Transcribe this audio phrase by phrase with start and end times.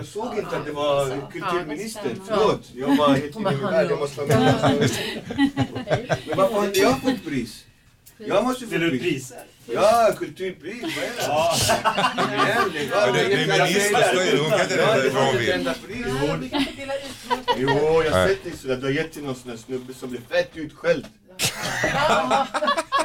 [0.00, 2.20] Jag såg inte att det var kulturministern.
[2.26, 3.90] Förlåt, jag var helt inne i min värld.
[3.90, 4.90] Jag måste vara med.
[6.26, 7.64] Men varför har inte jag fått pris?
[8.18, 9.00] Jag måste få pris.
[9.02, 9.32] pris?
[9.66, 10.82] Ja, kulturpris.
[10.82, 11.28] Vad är det?
[11.28, 15.48] Var- Men det- det är kan inte Jag har det inte hon fått vill.
[15.48, 16.06] ett enda pris.
[17.56, 18.76] Jo, jag har sett det sådär.
[18.76, 21.06] Du har gett till någon sån där snubbe som blev fett utskälld.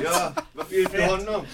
[0.04, 1.46] Ja, varför du inte honom?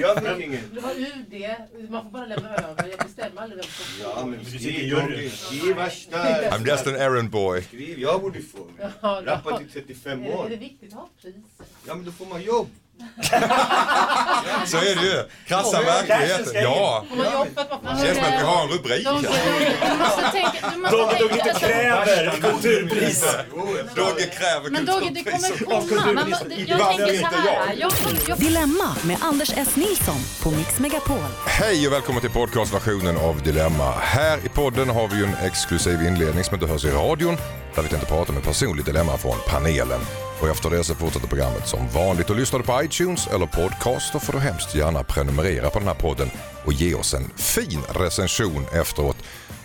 [0.00, 0.60] Jag fick ingen.
[0.74, 2.88] Det var UD, man får bara lämna över.
[2.88, 5.30] Jag bestämmer aldrig vem som Ja, men Du skriv, juryn.
[5.30, 6.16] Skriv värsta...
[6.50, 7.62] I'm just an errand boy.
[7.62, 8.66] Skriv, jag borde få.
[9.02, 10.48] Rappat i 35 Är det, är år.
[10.48, 11.42] det viktigt att ha priser?
[11.86, 12.68] Ja, men då får man jobb.
[14.66, 15.24] Så är det ju.
[15.46, 16.52] Krassa verkligheten.
[16.54, 17.04] Ja.
[17.16, 19.06] Det känns som att vi har en rubrik.
[19.06, 19.28] Måste
[20.96, 23.24] Dogge Dogge inte kräver kulturpris.
[23.96, 25.64] Dogge kräver men Dogge, kulturpris.
[25.64, 26.12] kommer komma.
[26.12, 26.34] Man,
[26.66, 27.74] jag tänker så här.
[27.78, 27.92] Jag,
[28.28, 29.76] jag, Dilemma med Anders S.
[29.76, 31.18] Nilsson på Mix Megapol.
[31.46, 33.90] Hej och välkommen till podcastversionen av Dilemma.
[33.90, 37.36] Här i podden har vi ju en exklusiv inledning som inte hörs i radion
[37.74, 40.00] där vi tänkte prata med personligt dilemma från panelen.
[40.40, 42.30] Och efter det så fortsätter programmet som vanligt.
[42.30, 45.88] Och lyssnar du på iTunes eller podcast då får du hemskt gärna prenumerera på den
[45.88, 46.30] här podden
[46.64, 49.16] och ge oss en fin recension efteråt.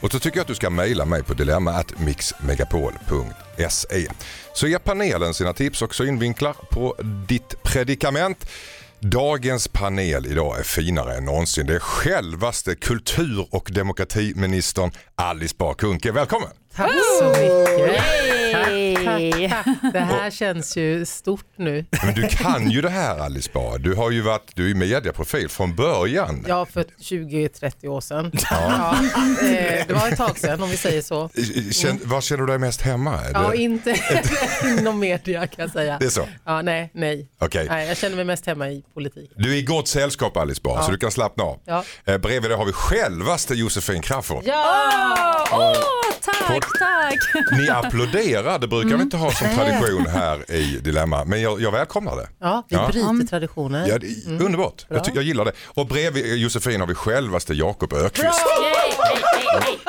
[0.02, 4.08] Och så tycker jag att du ska mejla mig på dilemma@mixmegapol.se.
[4.54, 6.96] Så ger panelen sina tips och synvinklar på
[7.28, 8.50] ditt predikament.
[9.00, 11.68] Dagens panel idag är finare än någonsin.
[11.68, 16.12] Det är självaste kultur och demokratiministern Alice Bah Kuhnke.
[16.12, 16.63] Välkommen!
[16.76, 18.02] Tack så mycket.
[18.54, 19.54] Hej!
[19.94, 21.86] Det här känns ju stort nu.
[22.04, 23.76] Men du kan ju det här Alice Bah.
[23.80, 26.46] Du har ju varit, du är mediaprofil från början.
[26.48, 28.32] Ja, för 20-30 år sedan.
[28.52, 28.96] Ja.
[29.42, 31.30] eh, det var ett tag sedan om vi säger så.
[31.72, 33.20] Känn, var känner du dig mest hemma?
[33.26, 33.96] Är Ja, det, inte
[34.80, 35.98] inom media kan jag säga.
[36.00, 36.28] det är så?
[36.46, 37.28] Ja, nej, nej.
[37.40, 37.68] Okej.
[37.70, 37.88] nej.
[37.88, 39.32] Jag känner mig mest hemma i politik.
[39.36, 41.60] Du är i gott sällskap Alice Bah, så du kan slappna av.
[41.66, 41.84] Ja.
[42.06, 44.44] Eh, bredvid dig har vi självaste Josefin Crafoord.
[44.46, 45.48] Ja!
[45.52, 45.74] Åh,
[46.22, 47.20] tack, tack!
[47.52, 51.72] Ni applåderar, det brukar vi inte ha som tradition här i Dilemma, men jag, jag
[51.72, 52.30] välkomnar det.
[52.40, 52.88] Ja, vi Ja.
[52.92, 53.88] bryter traditioner.
[53.88, 55.52] Ja, det är Underbart, jag, ty- jag gillar det.
[55.66, 58.26] Och bredvid Josefin har vi självaste Jakob Ökvist.
[58.26, 59.80] Hej, hej, hej, hej.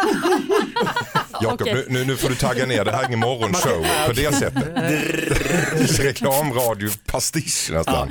[1.42, 1.74] Jakob, Okej.
[1.74, 4.64] nu, nu, nu får du tagga ner, det här är ingen morgonshow på det sättet.
[6.00, 8.08] Reklamradio, pastisch nästan.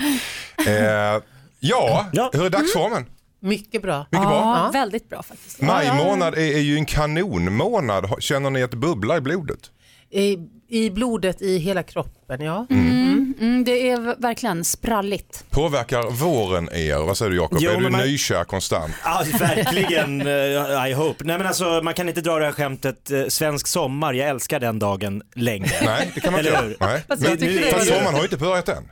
[0.67, 0.73] Eh,
[1.59, 2.29] ja, Ja.
[2.33, 3.05] hur är dagsformen?
[3.43, 4.05] Mycket bra.
[4.11, 4.61] Mycket bra.
[4.65, 5.61] Ja, väldigt bra faktiskt.
[5.61, 8.05] Maj månad är, är ju en kanonmånad.
[8.05, 9.59] Har- Känner ni att det bubblar i blodet?
[10.09, 10.37] I,
[10.69, 12.67] I blodet i hela kroppen, ja.
[12.69, 15.45] Mm, det är v- verkligen spralligt.
[15.49, 16.97] Påverkar våren er?
[16.97, 17.57] Vad säger du Jakob?
[17.61, 18.93] Jo, är du men man- nykär konstant?
[19.03, 20.21] Ja, verkligen.
[20.27, 21.23] eh, I hope.
[21.23, 24.59] Nej men alltså man kan inte dra det här skämtet eh, svensk sommar, jag älskar
[24.59, 25.69] den dagen längre.
[25.85, 26.67] Nej, det kan man inte Eller göra.
[26.69, 26.77] hur?
[26.79, 27.03] Nej.
[27.07, 28.83] Fast jag Men, det fast sommaren har ju inte börjat än.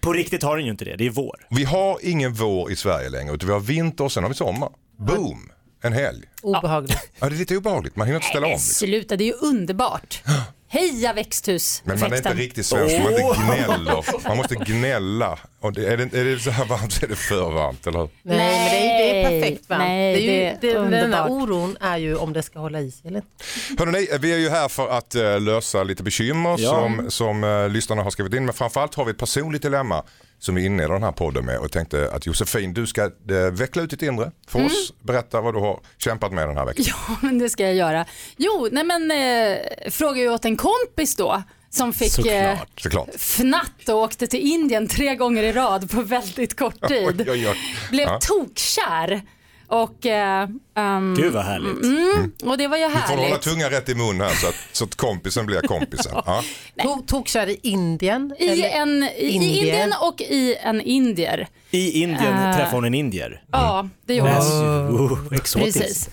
[0.00, 1.46] På riktigt har den ju inte det, det är vår.
[1.50, 4.36] Vi har ingen vår i Sverige längre utan vi har vinter och sen har vi
[4.36, 4.70] sommar.
[4.98, 5.50] Boom!
[5.82, 6.24] En helg.
[6.42, 7.10] Obehagligt.
[7.20, 8.52] Ja, det är lite obehagligt, man hinner inte ställa om.
[8.52, 8.86] Liksom.
[8.86, 10.22] sluta, det är ju underbart.
[10.70, 11.82] Heja växthus.
[11.84, 14.28] Men man är inte riktigt svensk, man inte gnäller.
[14.28, 15.38] Man måste gnälla.
[15.60, 17.98] Och det, är, det, är det så här varmt så är det för varmt, eller
[17.98, 18.08] hur?
[18.22, 19.80] Nej, men det är, det är perfekt varmt.
[19.82, 21.30] Nej, det är ju, det är den underbart.
[21.30, 23.84] oron är ju om det ska hålla i sig eller inte.
[23.84, 26.70] Hörrni, vi är ju här för att eh, lösa lite bekymmer Ja.
[26.70, 28.44] som, som eh, lyssnarna har skrivit in.
[28.44, 30.04] Men framförallt har vi ett personligt dilemma
[30.38, 31.58] som vi inleder den här podden med.
[31.58, 33.10] Och tänkte att Josefin, du ska eh,
[33.52, 34.92] veckla ut ditt inre för oss.
[35.02, 36.84] Berätta vad du har kämpat med den här veckan.
[37.08, 38.06] Ja, men det ska jag göra.
[38.36, 42.80] Jo, nej men eh, frågade ju åt en kompis då som fick eh, Såklart.
[42.80, 43.08] Såklart.
[43.20, 47.20] fnatt och åkte till Indien tre gånger i rad på väldigt kort tid.
[47.20, 47.56] Oj, oj, oj.
[47.90, 48.18] Blev Ja.
[48.20, 49.22] tokkär.
[49.70, 51.84] Och, eh, ehm, Gud vad härligt.
[51.84, 53.40] mm, och det var ju Du får hålla härligt.
[53.42, 56.12] tungan rätt i mun här så att, så att kompisen blir kompisen.
[56.26, 56.42] Ja.
[56.76, 58.34] To- Tokkär i Indien?
[58.38, 59.58] I, en, i, Indier.
[59.62, 61.48] Indien och i en indier.
[61.70, 62.56] I Indien Äh.
[62.56, 63.42] träffade hon en indier.
[63.52, 65.10] Ja, det gjorde hon.
[65.10, 65.78] Uh, exotiskt.
[65.78, 66.08] Precis.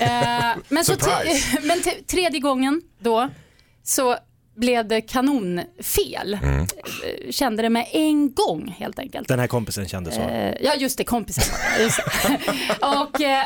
[0.00, 0.92] Eh, men så
[1.62, 3.28] men tredje gången då
[3.82, 4.16] så
[4.54, 6.38] blev det kanonfel.
[6.42, 6.66] Mm.
[7.30, 9.28] Kände det med en gång helt enkelt.
[9.28, 10.20] Den här kompisen kände så.
[10.20, 11.44] Eh, ja just det, kompisen.
[11.80, 12.40] Just det.
[12.80, 13.44] Och eh,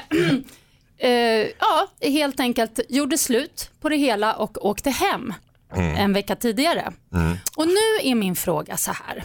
[1.11, 5.35] eh, ja, helt enkelt gjorde slut på det hela och åkte hem
[5.75, 6.93] en vecka tidigare.
[7.57, 9.25] Och nu är min fråga så här.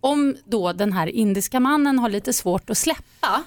[0.00, 3.42] Om då den här indiska mannen har lite svårt att släppa,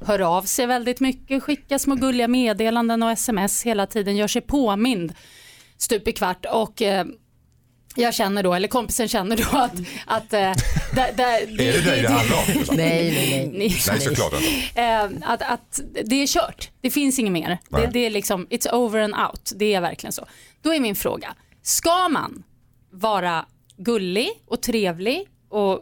[0.00, 4.42] hör av sig väldigt mycket, skickar små gulliga meddelanden och sms hela tiden, gör sig
[4.42, 5.14] påmind
[5.84, 7.04] stup i kvart och eh,
[7.96, 9.72] jag känner då, eller kompisen känner då att,
[10.06, 10.52] att eh,
[10.94, 12.44] där, där, Är det dig det handlar om?
[12.76, 13.82] Nej, nej, nej.
[13.88, 14.80] Nej, såklart inte.
[14.80, 17.58] eh, att, att det är kört, det finns inget mer.
[17.68, 20.26] Det, det är liksom, it's over and out, det är verkligen så.
[20.62, 22.42] Då är min fråga, ska man
[22.90, 23.46] vara
[23.76, 25.80] gullig och trevlig och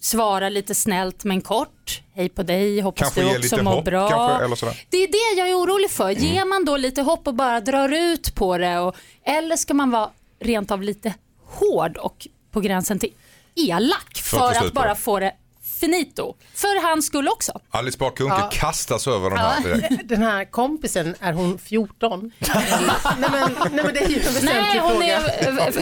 [0.00, 2.02] svara lite snällt men kort.
[2.14, 4.08] Hej på dig, hoppas Kanske du också mår hopp bra.
[4.10, 4.86] kanske, eller sådär.
[4.90, 6.10] Det är det jag är orolig för.
[6.10, 6.22] Mm.
[6.22, 9.90] Ger man då lite hopp och bara drar ut på det och, eller ska man
[9.90, 10.10] vara
[10.40, 11.14] rent av lite
[11.44, 13.12] hård och på gränsen till
[13.54, 15.32] elak För att för bara få det
[15.80, 16.34] finito.
[16.54, 17.60] För hans skull också.
[17.70, 18.50] Alice Bah Kuhnke Ja.
[18.52, 20.00] kastas över den här direkt.
[20.08, 22.32] Den här kompisen, är hon 14?
[22.38, 22.50] nej,
[23.18, 23.30] men,
[23.72, 25.16] nej men det är ju en väsentlig fråga.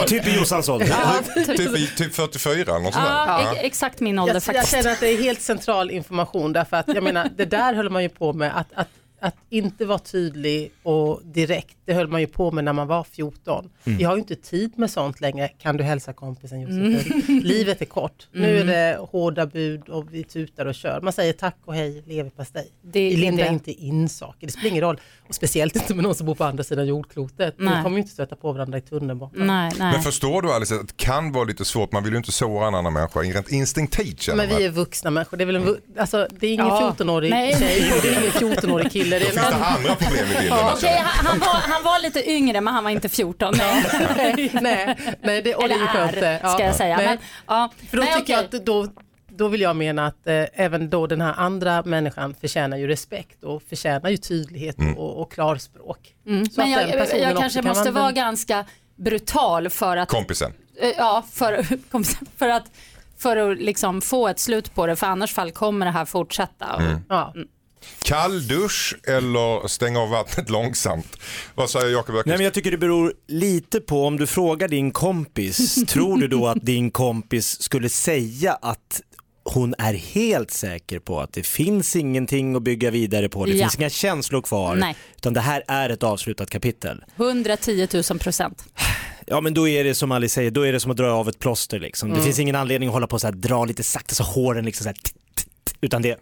[0.01, 0.07] är...
[0.07, 0.87] Typ i Jossans ålder.
[0.87, 1.57] Ja, typ.
[1.57, 3.05] Typ, i- typ 44 eller något sånt.
[3.09, 3.51] Ja, Ja.
[3.51, 4.71] ex- exakt min ålder Jag, jag faktiskt.
[4.71, 8.03] känner att det är helt central information därför att jag menar det där höll man
[8.03, 8.87] ju på med att, att,
[9.21, 11.77] att inte vara tydlig och direkt.
[11.85, 13.69] Det höll man ju på med när man var 14.
[13.83, 15.47] Vi har ju inte tid med sånt längre.
[15.47, 17.39] Kan du hälsa kompisen Josefin?
[17.43, 18.27] Livet är kort.
[18.31, 21.01] Nu är det hårda bud och vi tutar och kör.
[21.01, 22.67] Man säger tack och hej, leverpastej.
[22.81, 23.49] Det Vi lindar det.
[23.49, 24.47] inte in saker.
[24.47, 24.99] Det spelar ingen roll.
[25.27, 27.55] Och speciellt inte med någon som bor på andra sidan jordklotet.
[27.57, 27.83] Nej.
[27.83, 29.47] kommer ju inte stöta på varandra i tunnelbanan.
[29.47, 29.93] Nej, nej.
[29.93, 32.67] Men förstår du Alice att det kan vara lite svårt, man vill ju inte såra
[32.67, 35.37] en annan människa rent instinktivt känner Men vi är vuxna människor.
[35.37, 36.95] Det är, väl en, vu- alltså, det är ingen Ja.
[36.97, 37.55] 14-årig Nej.
[37.59, 39.08] tjej och det är ingen 14-årig kille.
[39.09, 40.53] Det är Finns det andra problem i bilden?
[40.59, 40.85] alltså?
[40.85, 43.53] Okej, han, han, var, han var lite yngre men han var inte 14.
[43.57, 46.97] nej, nej, nej, det, och det är ju skönt Eller är, ska jag säga.
[46.97, 47.17] Nej, Men,
[47.47, 47.69] ja.
[47.89, 48.59] för då Nej, tycker jag okej.
[48.59, 48.87] att då,
[49.31, 53.43] då vill jag mena att eh, även då den här andra människan förtjänar ju respekt
[53.43, 55.99] och förtjänar ju tydlighet och, och klarspråk.
[56.23, 58.65] Så Men den jag, jag också kanske kan måste vara ganska
[58.95, 60.53] brutal för att, Kompisen.
[60.81, 61.63] eh, ja, för,
[62.37, 62.65] för att,
[63.17, 66.75] för att liksom få ett slut på det för annars fall kommer det här fortsätta.
[66.75, 67.33] Och, Ja.
[68.03, 71.17] Kalldusch eller stänga av vattnet långsamt?
[71.55, 74.91] Vad säger Jakob Nej, men jag tycker det beror lite på om du frågar din
[74.91, 79.01] kompis, tror du då att din kompis skulle säga att
[79.43, 83.65] hon är helt säker på att det finns ingenting att bygga vidare på, det Ja.
[83.65, 84.95] finns inga känslor kvar, Nej.
[85.17, 87.03] utan det här är ett avslutat kapitel.
[87.15, 88.63] 110 000 procent.
[89.27, 91.29] Ja men då är det som Alice säger, då är det som att dra av
[91.29, 92.09] ett plåster liksom.
[92.13, 94.65] Det finns ingen anledning att hålla på och så här, dra lite sakta så håren
[94.65, 94.97] liksom så här,
[95.81, 96.19] utan det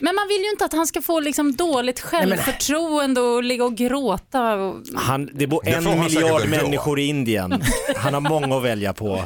[0.00, 3.74] Men man vill ju inte att han ska få liksom dåligt självförtroende och ligga och
[3.74, 4.54] gråta.
[4.54, 4.76] Och...
[4.96, 6.56] Han, det bor en han säkert miljard ändå.
[6.56, 7.62] människor i Indien.
[7.96, 9.24] Han har många att välja på.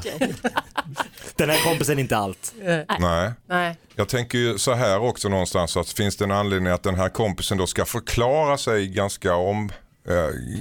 [1.36, 2.54] Den här kompisen är inte allt.
[2.98, 3.32] Nej.
[3.48, 3.76] Nej.
[3.96, 7.08] Jag tänker ju så här också någonstans att finns det en anledning att den här
[7.08, 9.72] kompisen då ska förklara sig ganska om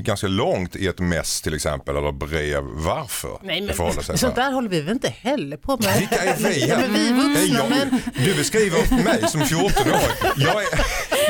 [0.01, 4.17] ganska långt i ett mess till exempel eller brev varför Nej, det men förhåller sig
[4.17, 5.97] så sånt där håller vi väl inte heller på med?
[5.99, 9.41] Vilka är vi Ja, men vi är vuxna, Nej, jag, men Du beskriver mig som
[9.41, 10.33] 14-åring.
[10.37, 10.67] Jag är,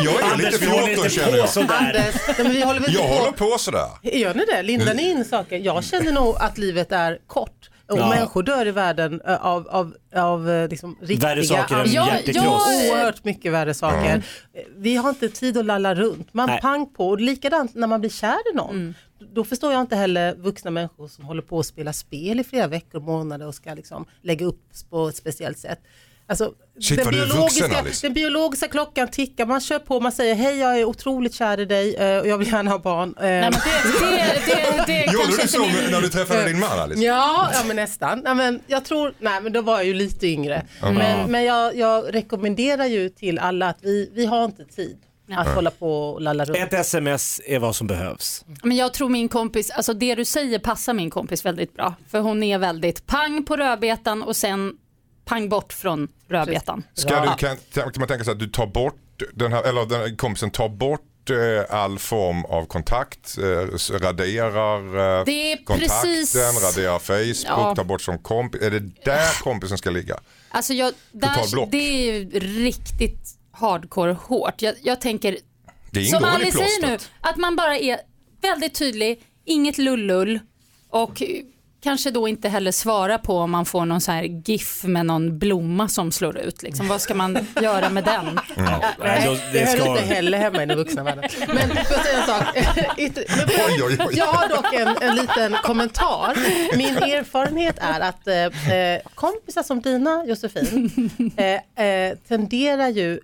[0.04, 1.50] jag är lite vi håller 14 inte känner på jag.
[1.50, 1.78] sådär.
[1.78, 3.52] Anders, men vi håller väl Jag inte håller på.
[3.52, 3.88] på sådär.
[4.02, 4.62] Gör ni det?
[4.64, 5.58] Lindar ni in saker?
[5.58, 7.70] Jag känner nog att livet är kort.
[7.92, 8.10] Och Ja.
[8.10, 12.08] människor dör i världen eh, av, av, av eh, liksom riktiga Värre saker än Ja,
[12.08, 12.46] hjärtekross.
[12.46, 12.94] ja.
[12.94, 14.26] Oerhört mycket värre saker.
[14.78, 16.34] Vi har inte tid att lalla runt.
[16.34, 16.62] Man Nej.
[16.62, 17.08] pang på.
[17.10, 18.94] Och likadant när man blir kär i någon.
[19.34, 22.68] Då förstår jag inte heller vuxna människor som håller på att spela spel i flera
[22.68, 25.80] veckor och månader och ska liksom lägga upp på ett speciellt sätt.
[26.28, 28.08] Alltså, Shit, den, vuxen, biologiska, Alice.
[28.08, 31.66] den biologiska klockan tickar, man kör på, man säger hej jag är otroligt kär i
[31.66, 33.16] dig eh, och jag vill gärna ha barn.
[33.18, 34.06] Eh, Nej, men det,
[34.46, 35.92] det, det, det Gjorde du så min...
[35.92, 37.02] när du träffade din man Alice?
[37.02, 38.22] Ja, ja men nästan.
[38.24, 40.66] Nej, men jag tror, nej men då var jag ju lite yngre.
[40.82, 44.98] Men, men jag, jag rekommenderar ju till alla att vi, vi har inte tid
[45.32, 46.58] att hålla på och lalla runt.
[46.58, 48.46] Ett sms är vad som behövs.
[48.64, 51.96] Men jag tror min kompis, alltså det du säger passar min kompis väldigt bra.
[52.12, 54.74] För hon är väldigt pang på rödbetan och sen
[55.26, 56.84] pang bort från rödbetan.
[56.94, 58.96] Ska du, kan, kan man tänka sig att du tar bort
[59.34, 64.80] den här, eller den här kompisen tar bort eh, all form av kontakt, eh, raderar
[65.20, 67.76] eh, Det är kontakten, precis- raderar Facebook, Ja.
[67.76, 68.62] tar bort som kompis.
[68.62, 70.20] Är det där kompisen ska ligga?
[70.50, 74.62] Alltså jag, där, det är ju riktigt hardcore hårt.
[74.62, 75.38] Jag, jag tänker,
[75.92, 78.00] Det som Alice säger nu, att man bara är
[78.42, 80.40] väldigt tydlig, inget lullull
[80.90, 81.22] och
[81.84, 85.40] kanske då inte heller svara på om man får någon så här GIF med någon
[85.40, 86.64] blomma som slår ut.
[86.64, 86.88] Liksom.
[86.88, 88.40] Vad ska man göra med den?
[89.00, 89.88] Nej, då, Det det hör ska...
[89.90, 91.30] inte heller hemma i den vuxna världen.
[91.48, 92.44] Men får jag säga en sak?
[92.98, 93.12] Jag-
[93.68, 94.16] Oj, oj, oj.
[94.18, 96.34] Jag har dock en, en liten kommentar.
[96.78, 101.10] Min erfarenhet är att eh, eh, kompisar som dina, Josefin,
[101.76, 103.20] eh, eh, tenderar ju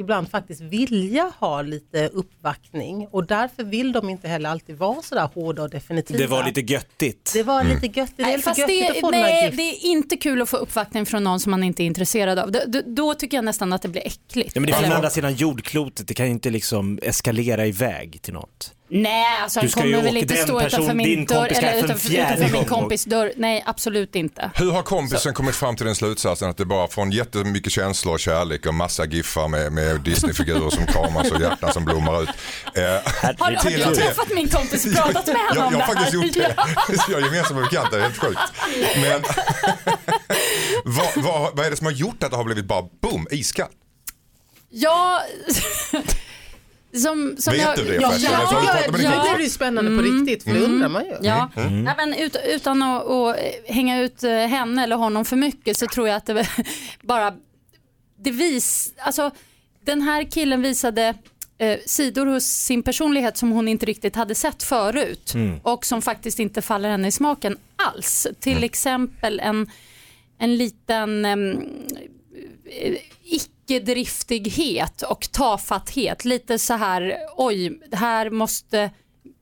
[0.00, 5.28] ibland faktiskt vilja ha lite uppvaktning och därför vill de inte heller alltid vara sådär
[5.34, 6.18] hårda och definitiva.
[6.18, 7.30] Det var lite göttigt.
[7.34, 8.16] Det var lite göttigt.
[8.16, 10.48] Det är Nej, lite fast göttigt det, att få nej, det är inte kul att
[10.48, 12.52] få uppvaktning från någon som man inte är intresserad av.
[12.52, 14.50] Då, då, då tycker jag nästan att det blir äckligt.
[14.54, 18.22] Ja, men det är från andra sidan jordklotet, det kan ju inte liksom eskalera iväg
[18.22, 18.74] till något.
[18.92, 22.64] Nej, alltså han kommer väl inte stå person- utanför min dörr eller utanför, utanför min
[22.64, 23.32] kompis dörr.
[23.36, 24.50] Nej, absolut inte.
[24.54, 28.20] Hur har kompisen kommit fram till den slutsatsen att det bara från jättemycket känslor och
[28.20, 32.28] kärlek och massa giffar med, med Disneyfigurer som kramas och hjärtan som blommar ut.
[32.74, 33.50] Eh, Har, har
[33.88, 35.94] du träffat min kompis och pratat med henne jag, om jag det har här?
[35.94, 36.54] faktiskt gjort det.
[37.12, 38.40] Jag är gemensamma bekanta, det är helt sjukt.
[38.96, 39.22] Men,
[40.84, 43.70] vad, vad, vad är det som har gjort att det har blivit bara boom, iskallt?
[44.70, 45.22] Ja,
[46.92, 48.92] som, som Vet jag, du det Ja, ja, ja, ja, det
[49.36, 51.16] blir ju spännande på riktigt för det undrar man ju.
[51.22, 51.84] Ja, Mm.
[51.84, 55.86] Nej, men ut, utan att, att hänga ut eh, henne eller honom för mycket så
[55.86, 56.48] tror jag att det
[57.02, 57.34] bara,
[58.18, 59.30] det vis, alltså
[59.84, 61.14] den här killen visade
[61.58, 65.32] eh, sidor hos sin personlighet som hon inte riktigt hade sett förut
[65.62, 68.26] och som faktiskt inte faller henne i smaken alls.
[68.40, 69.70] Till exempel en,
[70.38, 71.38] en liten eh,
[73.70, 76.24] icke-driftighet och tafatthet.
[76.24, 78.90] Lite så här, oj, här måste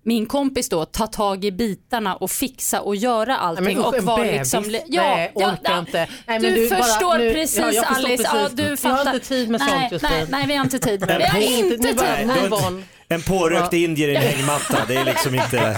[0.04, 3.64] min kompis då ta tag i bitarna och fixa och göra allting.
[3.64, 4.32] Nej, men och var bebis.
[4.38, 5.98] liksom, Nej, orkar inte.
[5.98, 8.22] Nej, men du, du bara- förstår nu- precis ja, Alice.
[8.22, 8.56] Ja, precis.
[8.56, 9.14] du Vi har fattar.
[9.14, 10.26] inte tid med nej, sånt just nej, nu.
[10.30, 11.04] nej, vi har inte tid.
[11.06, 12.52] Vi har inte bara- tid.
[12.52, 12.84] On.
[13.08, 15.76] En pårökt indier i en hängmatta, det är liksom inte...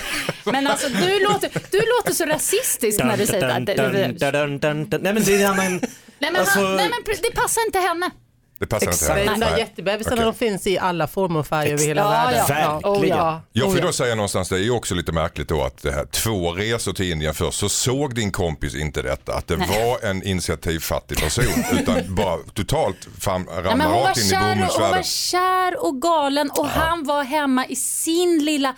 [0.44, 3.74] Men alltså du låter, du låter så rasistisk när du säger det.
[3.74, 5.00] Dun, dun, dun, dun, dun.
[5.02, 5.80] Nej men det är en annan...
[6.18, 8.10] Nej men, Alltså- han, nej, men det passar inte henne.
[8.58, 9.02] Det passar Exakt.
[9.02, 9.34] inte Nej, henne.
[9.38, 9.60] de där Nej.
[9.60, 10.24] jättebebisarna Okej.
[10.24, 12.44] de finns i alla former och färger över hela Ja, världen.
[12.48, 12.54] ja.
[12.72, 13.02] Verkligen.
[13.04, 13.40] Oh, ja.
[13.52, 13.86] Jag Oh, får ja.
[13.86, 16.92] då säga någonstans, det är ju också lite märkligt då att det här, två resor
[16.92, 21.64] till Indien först så såg din kompis inte detta, att det var en initiativfattig person
[21.80, 25.02] utan bara totalt fram, Nej, ramlade hon, var rakt in i kär och, hon var
[25.02, 28.74] kär och galen och han var hemma i sin lilla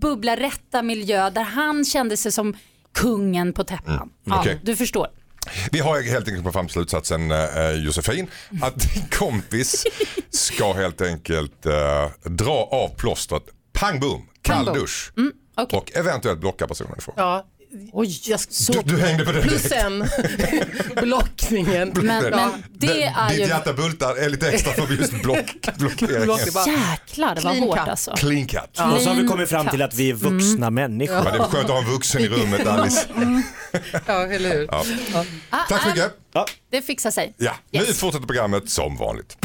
[0.00, 2.56] bubbla rätta miljö där han kände sig som
[2.94, 4.10] kungen på täppan.
[4.24, 4.40] Ja, Mm.
[4.40, 4.60] okej.
[4.62, 5.08] Du förstår.
[5.72, 8.30] Vi har helt enkelt kommit fram till slutsatsen eh, Josefin
[8.62, 9.84] att din kompis
[10.30, 13.42] ska helt enkelt eh, dra av plåstret,
[13.72, 15.12] pang boom, kall dusch.
[15.56, 15.78] Okej.
[15.78, 17.14] och eventuellt blocka personen ifrån.
[17.18, 17.46] Ja,
[17.92, 19.84] Oj, jag så Du, du hängde på det Plus direkt.
[19.84, 20.08] en,
[21.02, 21.92] blockningen.
[21.94, 23.42] Men, men det är Ditt ju...
[23.48, 26.22] hjärta bultar är lite extra för just block, blockeringen.
[26.22, 27.88] Block- bara- Jäklar det var Clean hårt cut.
[27.88, 28.10] alltså.
[28.16, 28.60] Clean cut.
[28.94, 31.16] Och så har vi kommit fram till att vi är vuxna människor.
[31.16, 33.06] Ja, det är skönt att ha en vuxen i rummet Alice.
[34.06, 34.68] Ja, eller hur?
[34.72, 34.84] Ja.
[35.50, 36.12] Ah, Tack så ah, mycket.
[36.70, 37.34] Det fixar sig.
[37.36, 37.98] Ja, nu Yes.
[37.98, 39.36] fortsätter programmet som vanligt.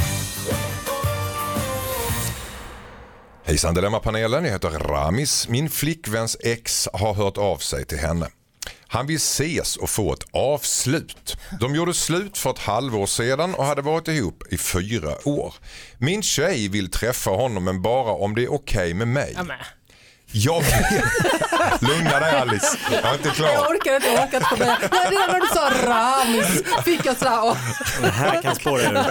[3.46, 5.48] Hejsan Dilemmapanelen, jag heter Ramis.
[5.48, 8.28] Min flickväns ex har hört av sig till henne.
[8.88, 11.38] Han vill ses och få ett avslut.
[11.60, 15.54] De gjorde slut för ett halvår sedan och hade varit ihop i fyra år.
[15.98, 19.38] Min tjej vill träffa honom men bara om det är okej med mig.
[20.32, 21.82] Jag vet.
[21.82, 23.58] Lugna dig Alice, jag är inte Jag klar.
[23.76, 24.66] orkar inte, jag orkar inte.
[24.92, 27.58] Nej, Redan när du sa Ramis fick jag såhär, åh.
[28.02, 29.06] Det här kan spåra ur.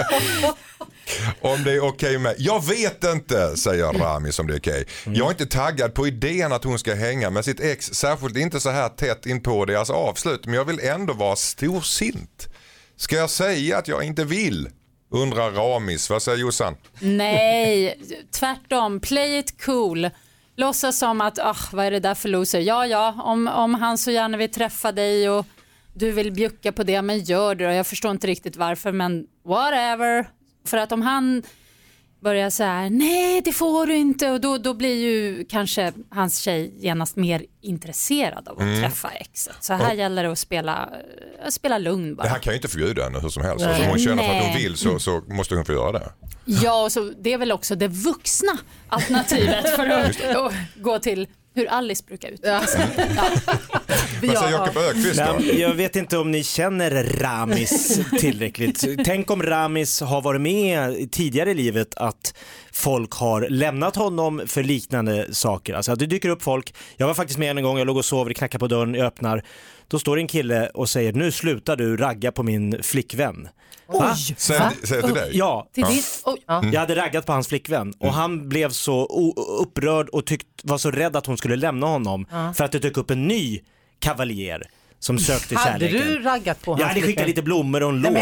[1.41, 2.35] Om det är okej med.
[2.39, 4.87] Jag vet inte, säger Ramis om det är okej.
[5.05, 8.61] Jag är inte taggad på idén att hon ska hänga med sitt ex, särskilt inte
[8.61, 10.47] så här tätt in på deras avslut.
[10.47, 12.49] Men jag vill ändå vara storsint.
[12.97, 14.69] Ska jag säga att jag inte vill?
[15.11, 16.11] Undrar Ramis.
[16.11, 16.77] Vad säger Jossan?
[17.01, 17.99] Nej,
[18.31, 19.01] tvärtom.
[19.01, 20.11] Play it cool.
[20.57, 22.61] Låtsas som att, ah, vad är det där för loser?
[22.61, 25.47] Ja, ja, om, om han så gärna vill träffa dig och
[25.95, 27.71] du vill bjucka på det, men gör det då.
[27.71, 30.29] Jag förstår inte riktigt varför, men whatever.
[30.69, 31.43] För att om han
[32.21, 36.39] börjar så här, nej det får du inte och då, då blir ju kanske hans
[36.39, 38.83] tjej genast mer intresserad av att Mm.
[38.83, 39.57] träffa exet.
[39.61, 40.89] Så här gäller det att spela,
[41.49, 42.29] spela lugn Det bara.
[42.29, 43.67] här kan ju inte förbjuda henne hur som helst.
[43.67, 46.13] Alltså, om hon känner för att hon vill så, så måste hon få göra det.
[46.45, 51.67] Ja, och så det är väl också det vuxna alternativet för att gå till hur
[51.67, 52.87] Alice brukar uttrycka sig.
[54.23, 54.33] Ja.
[54.33, 55.37] Vad säger Jakob Ökvist då?
[55.39, 58.85] Nej, jag vet inte om ni känner Ramis tillräckligt.
[59.05, 62.35] Tänk om Ramis har varit med tidigare i livet att
[62.73, 65.75] folk har lämnat honom för liknande saker.
[65.75, 66.75] Alltså att det dyker upp folk.
[66.97, 69.07] Jag var faktiskt med en gång, jag låg och sov, det knackar på dörren, jag
[69.07, 69.45] öppnar.
[69.89, 73.49] Då står det en kille och säger nu slutar du ragga på min flickvän.
[73.99, 74.15] Va?
[74.37, 74.61] Säg,
[75.03, 75.31] till dig.
[75.37, 79.35] Ja, Till din, oj, jag hade raggat på hans flickvän och han blev så o-
[79.63, 82.97] upprörd och tyckt, var så rädd att hon skulle lämna honom för att det dök
[82.97, 83.61] upp en ny
[83.99, 84.63] kavaljer
[85.05, 86.09] som sökte Hade kärleken.
[86.09, 88.13] du raggat på Jag hans hade skickat lite blommor och en låt.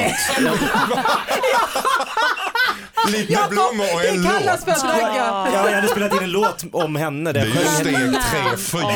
[3.08, 4.80] Lite blommor och en Det kallas låt.
[4.80, 5.16] för att ragga.
[5.52, 7.32] Ja, jag hade spelat in en låt om henne.
[7.32, 7.94] Det Där är jag ju steg
[8.30, 8.88] tre, fyra.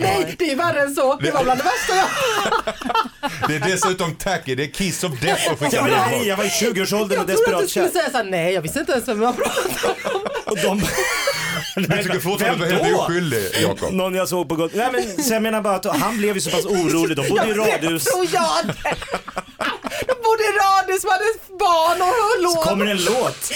[0.00, 1.16] Nej, det är värre än så.
[1.16, 2.08] Det var bland det värsta jag...
[3.48, 6.44] Det är dessutom tacky, det är kiss of death att skicka Ja, nej, jag var
[6.44, 7.92] i 20-årsåldern och Jag trodde att desperat du skulle kär.
[7.92, 9.68] säga såhär, nej jag visste inte ens vem jag pratade
[10.14, 10.20] om.
[10.44, 10.82] Och de...
[11.88, 13.92] Jag tycker fortfarande att du är helt oskyldig Jakob.
[13.92, 14.78] Någon jag såg på gatan.
[14.78, 17.16] Nej men så jag menar bara att han blev ju så pass orolig.
[17.16, 18.04] De bodde i radhus.
[18.04, 18.94] Tror jag det.
[20.06, 22.64] De bodde i radhus, hade barn och höll Så lån.
[22.64, 23.52] kommer en låt.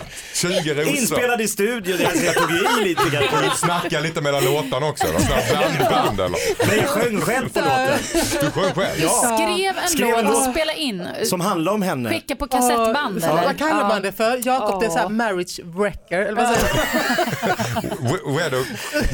[0.40, 0.88] 20 rosor.
[0.96, 3.22] Inspelad i studion, jag tog i lite grann.
[3.50, 5.18] Du snackar lite mellan låtarna också, då?
[5.18, 6.66] Sån här blandband eller?
[6.68, 7.98] Men jag sjöng själv på låten.
[8.40, 9.00] Du sjöng själv?
[9.02, 9.08] Ja.
[9.38, 10.50] Skrev en Skrev låt och låt.
[10.54, 11.06] spela in.
[11.24, 12.10] Som handlar om henne.
[12.10, 13.42] Skicka på kassettband Ja, eller?
[13.44, 14.40] Vad kallar man det för?
[14.46, 15.08] Jakob, det är så här Ja.
[15.08, 16.18] marriage wrecker.
[16.20, 18.36] Eller vad säger man?
[18.36, 18.64] Wedding,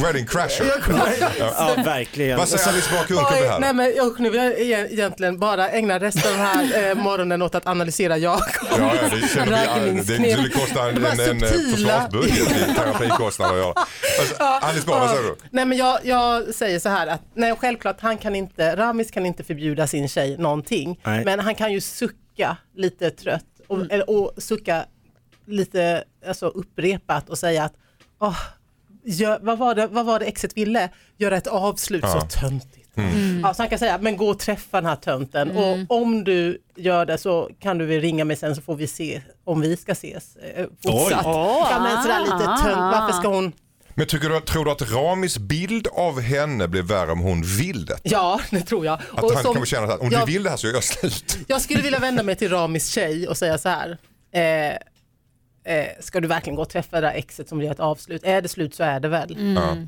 [0.03, 0.67] wedding crasher.
[1.39, 2.39] Ja, verkligen.
[2.39, 3.59] Vad säger Alice Bah Kuhnke det här?
[3.61, 7.43] nej men nu vill jag e- egentligen bara ägna resten av den här eh, morgonen
[7.43, 8.69] åt att analysera Jakob.
[8.79, 10.19] Ja, ja, det känner vi.
[10.25, 13.75] Det skulle kosta en, De här en, en subtila- försvarsbudget i terapikostnader att göra.
[14.21, 15.37] Alltså, Alice Bah, vad säger du?
[15.51, 19.27] Nej men jag, jag säger så här att nej självklart han kan inte, Ramis kan
[19.27, 21.01] inte förbjuda sin tjej någonting.
[21.05, 21.25] Nej.
[21.25, 24.85] Men han kan ju sucka lite trött och, eller, och sucka
[25.47, 27.73] lite alltså, upprepat och säga att
[28.21, 28.39] åh,
[29.05, 30.89] gör, vad, var det, vad var det exet ville?
[31.19, 32.21] Göra ett avslut Ja.
[32.31, 32.86] så töntigt.
[33.43, 36.59] Ja, så han kan säga, men gå och träffa den här tönten och om du
[36.77, 39.77] gör det så kan du väl ringa mig sen så får vi se om vi
[39.77, 41.21] ska ses eh, fortsatt.
[41.25, 43.53] Ja, men sådär lite tönt, varför ska hon
[43.95, 47.85] Men tycker du, tror du att Ramis bild av henne blir värre om hon vill
[47.87, 47.99] det?
[48.03, 48.95] Ja, det tror jag.
[49.13, 50.75] Att Och han som- kommer känna att om jag, du vill det här så gör
[50.75, 51.39] jag slut.
[51.47, 53.99] jag skulle vilja vända mig till Ramis tjej och säga så här.
[54.33, 54.77] Eh,
[55.67, 58.25] eh, ska du verkligen gå och träffa det där exet som blir ett avslut?
[58.25, 59.37] Är det slut så är det väl.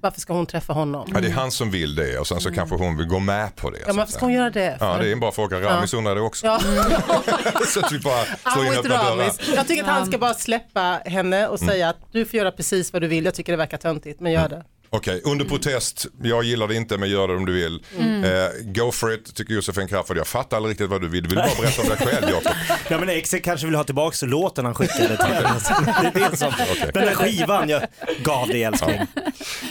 [0.03, 1.11] Varför ska hon träffa honom?
[1.15, 3.57] Ja, det är han som vill det och sen så kanske hon vill gå med
[3.57, 3.79] på det.
[3.79, 4.77] Ja, men varför ska hon göra det?
[4.81, 5.03] Ja, för?
[5.03, 5.61] det är en bra fråga.
[5.61, 6.47] Ramis undrar det också.
[6.47, 6.61] Ja.
[7.67, 9.33] så att vi bara slår in öppna dörrar.
[9.55, 12.93] Jag tycker att han ska bara släppa henne och säga att du får göra precis
[12.93, 13.25] vad du vill.
[13.25, 14.65] Jag tycker det verkar töntigt, men gör det.
[14.91, 16.07] Okej, under protest.
[16.23, 17.83] Jag gillar det inte men gör det om du vill.
[17.99, 20.17] Eh, go for it tycker Josefin Crafoord.
[20.19, 21.23] Jag fattar aldrig riktigt vad du vill.
[21.23, 22.53] Du vill bara berätta om dig själv Jakob.
[22.89, 25.49] Ja men exet kanske vill ha tillbaka låten han skickade till henne.
[25.49, 25.75] Alltså,
[26.15, 26.53] Det är det som,
[26.95, 27.83] den där skivan jag
[28.23, 29.01] gav dig älskling.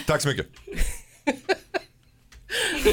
[0.05, 0.45] Tack så mycket.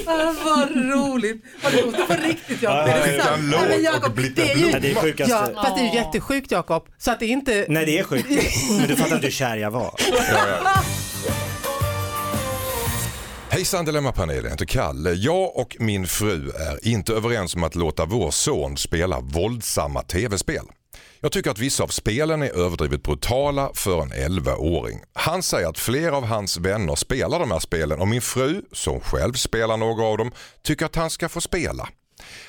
[0.07, 1.45] Ah, vad roligt.
[1.63, 2.89] Har du gjort det på riktigt Jakob?
[2.89, 3.37] Ja, Är det ja,
[3.69, 4.71] men Jakob, är ju.
[4.71, 5.33] Ja, det är sjukaste.
[5.33, 6.89] Ja, fast det är ju jättesjukt Jakob.
[6.99, 7.67] Så att det är inte...
[7.69, 8.29] Nej det är sjukt.
[8.79, 9.95] Men du fattar inte hur kär jag var.
[10.13, 10.25] Ja,
[10.65, 10.85] ja.
[13.55, 15.13] Hejsan Dilemmapanelen, jag heter Kalle.
[15.13, 20.65] Jag och min fru är inte överens om att låta vår son spela våldsamma tv-spel.
[21.21, 25.01] Jag tycker att vissa av spelen är överdrivet brutala för en 11-åring.
[25.13, 29.01] Han säger att flera av hans vänner spelar de här spelen och min fru, som
[29.01, 30.33] själv spelar några av dem,
[30.63, 31.89] tycker att han ska få spela.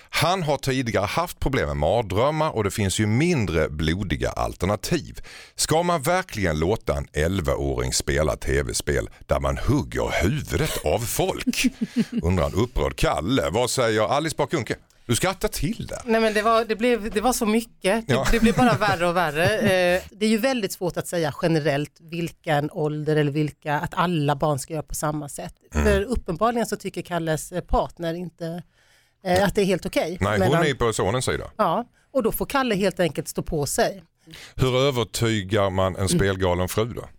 [0.09, 5.19] Han har tidigare haft problem med mardrömmar och det finns ju mindre blodiga alternativ.
[5.55, 11.65] Ska man verkligen låta en 11-åring spela tv-spel där man hugger huvudet av folk?
[12.23, 13.49] Undrar en upprörd Kalle.
[13.51, 14.75] Vad säger Alice Bah Kuhnke?
[15.07, 16.01] Du skrattar till det.
[16.05, 18.27] Nej men det var, det, blev, det var så mycket, det, Ja.
[18.31, 19.45] det blev bara värre och värre.
[19.95, 24.35] Eh, det är ju väldigt svårt att säga generellt vilken ålder eller vilka, att alla
[24.35, 25.53] barn ska göra på samma sätt.
[25.73, 25.85] Mm.
[25.85, 28.63] För uppenbarligen så tycker Kalles partner inte
[29.25, 30.17] eh, att det är helt okej.
[30.21, 31.51] Nej, hon är på sonens sida.
[31.57, 34.03] Ja, och då får Kalle helt enkelt stå på sig.
[34.55, 37.09] Hur övertygar man en spelgalen fru då?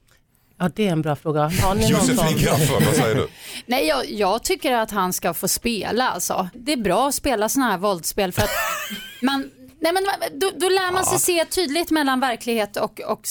[0.58, 1.40] Ja det är en bra fråga.
[1.40, 2.38] Har ni någon Josefin?
[2.38, 3.28] Crafoord, vad säger du?
[3.66, 6.48] Nej, jag, jag tycker att han ska få spela alltså.
[6.54, 8.50] Det är bra att spela sådana här våldsspel för att
[9.22, 10.04] man, nej men
[10.40, 13.26] då, då lär man sig se tydligt mellan verklighet och, och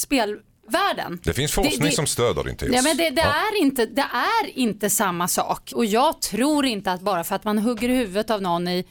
[0.70, 1.20] spelvärlden.
[1.24, 2.70] Det finns forskning Det- det- som stöder din tes.
[2.74, 3.28] Ja, men det, det, Ja.
[3.28, 7.44] är inte, det är inte samma sak och jag tror inte att bara för att
[7.44, 8.86] man hugger huvudet av någon i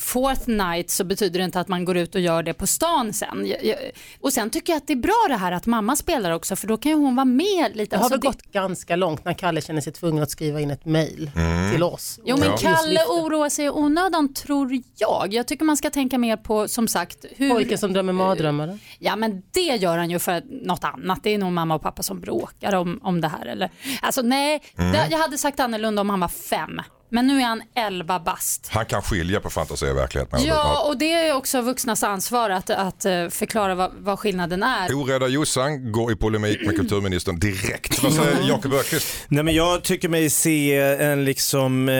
[0.00, 3.46] Fortnite så betyder det inte att man går ut och gör det på stan sen.
[3.46, 3.76] Jag- jag-
[4.20, 6.66] Och sen tycker jag att det är bra det här att mamma spelar också för
[6.66, 7.90] då kan ju hon vara med lite.
[7.90, 10.70] Det har Alltså, väl gått ganska långt när Kalle känner sig tvungen att skriva in
[10.70, 11.72] ett mail Mm.
[11.72, 12.20] till oss.
[12.24, 12.56] Jo men Ja.
[12.56, 15.34] Kalle oroar sig i onödan tror jag.
[15.34, 17.50] Jag tycker man ska tänka mer på som sagt hur...
[17.50, 18.78] Pojken som drömmer mardrömmar.
[18.98, 21.22] Ja men det gör han ju för något annat.
[21.22, 23.46] Det är nog mamma och pappa som bråkar om, om det här.
[23.46, 23.70] Eller...
[24.02, 26.80] Alltså nej, det, jag hade sagt annorlunda om han var fem.
[27.08, 28.68] Men nu är han 11 bast.
[28.72, 30.34] Han kan skilja på fantasi och verklighet.
[30.34, 34.62] andra Ja och det är också vuxnas ansvar att, att eh, förklara vad, vad skillnaden
[34.62, 34.94] är.
[34.94, 38.02] Orädda Jossan går i polemik med kulturministern direkt.
[38.02, 39.06] Vad säger Jakob Öqvist?
[39.28, 41.94] Nej men jag tycker mig se en liksom eh,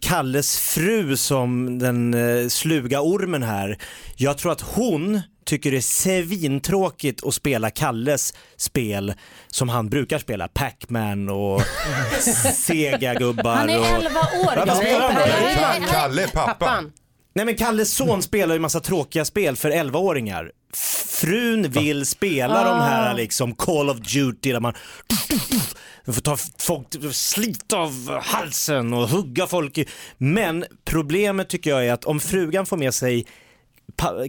[0.00, 3.78] Kalles fru som den eh, sluga ormen här.
[4.16, 9.14] Jag tror att hon tycker det är svintråkigt att spela Kalles spel
[9.46, 11.62] som han brukar spela, Pac-Man och
[12.54, 13.56] sega gubbar.
[13.56, 13.86] Han är och...
[13.86, 14.66] 11 år.
[14.66, 15.88] Nej, nej.
[15.90, 16.54] Kalle är pappa.
[16.54, 16.92] Pappan.
[17.34, 20.50] Nej men Kalles son spelar ju massa tråkiga spel för 11-åringar.
[21.06, 24.74] Frun vill spela de här liksom Call of Duty där man
[26.06, 29.88] får ta folk, slita av halsen och hugga folk.
[30.18, 33.26] Men problemet tycker jag är att om frugan får med sig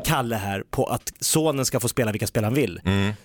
[0.06, 2.82] Kalle här på att sonen ska få spela vilka spel han vill.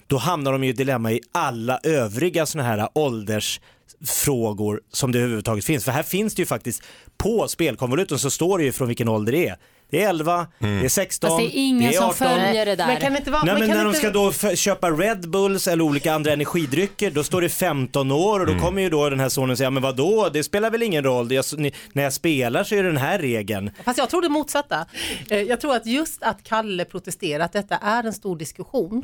[0.06, 5.64] Då hamnar de i ett dilemma i alla övriga sådana här åldersfrågor som det överhuvudtaget
[5.64, 5.84] finns.
[5.84, 6.82] För här finns det ju faktiskt,
[7.16, 9.56] på spelkonvoluten så står det ju från vilken ålder det är.
[9.90, 12.14] Det är 11, det är 16, Fast det är ingen det är som 18.
[12.28, 12.86] följer det där.
[12.86, 14.90] Men kan det inte vara, Nej men men när de inte, ska då f- köpa
[14.90, 18.90] Red Bulls eller olika andra energidrycker, då står det 15 år och då kommer ju
[18.90, 22.02] då den här sonen säga, men vadå, det spelar väl ingen roll, jag, ni, när
[22.02, 23.70] jag spelar så är det den här regeln.
[23.84, 24.86] Fast jag tror det motsatta.
[25.30, 29.02] Eh, Jag tror att just att Kalle protesterar, att detta är en stor diskussion,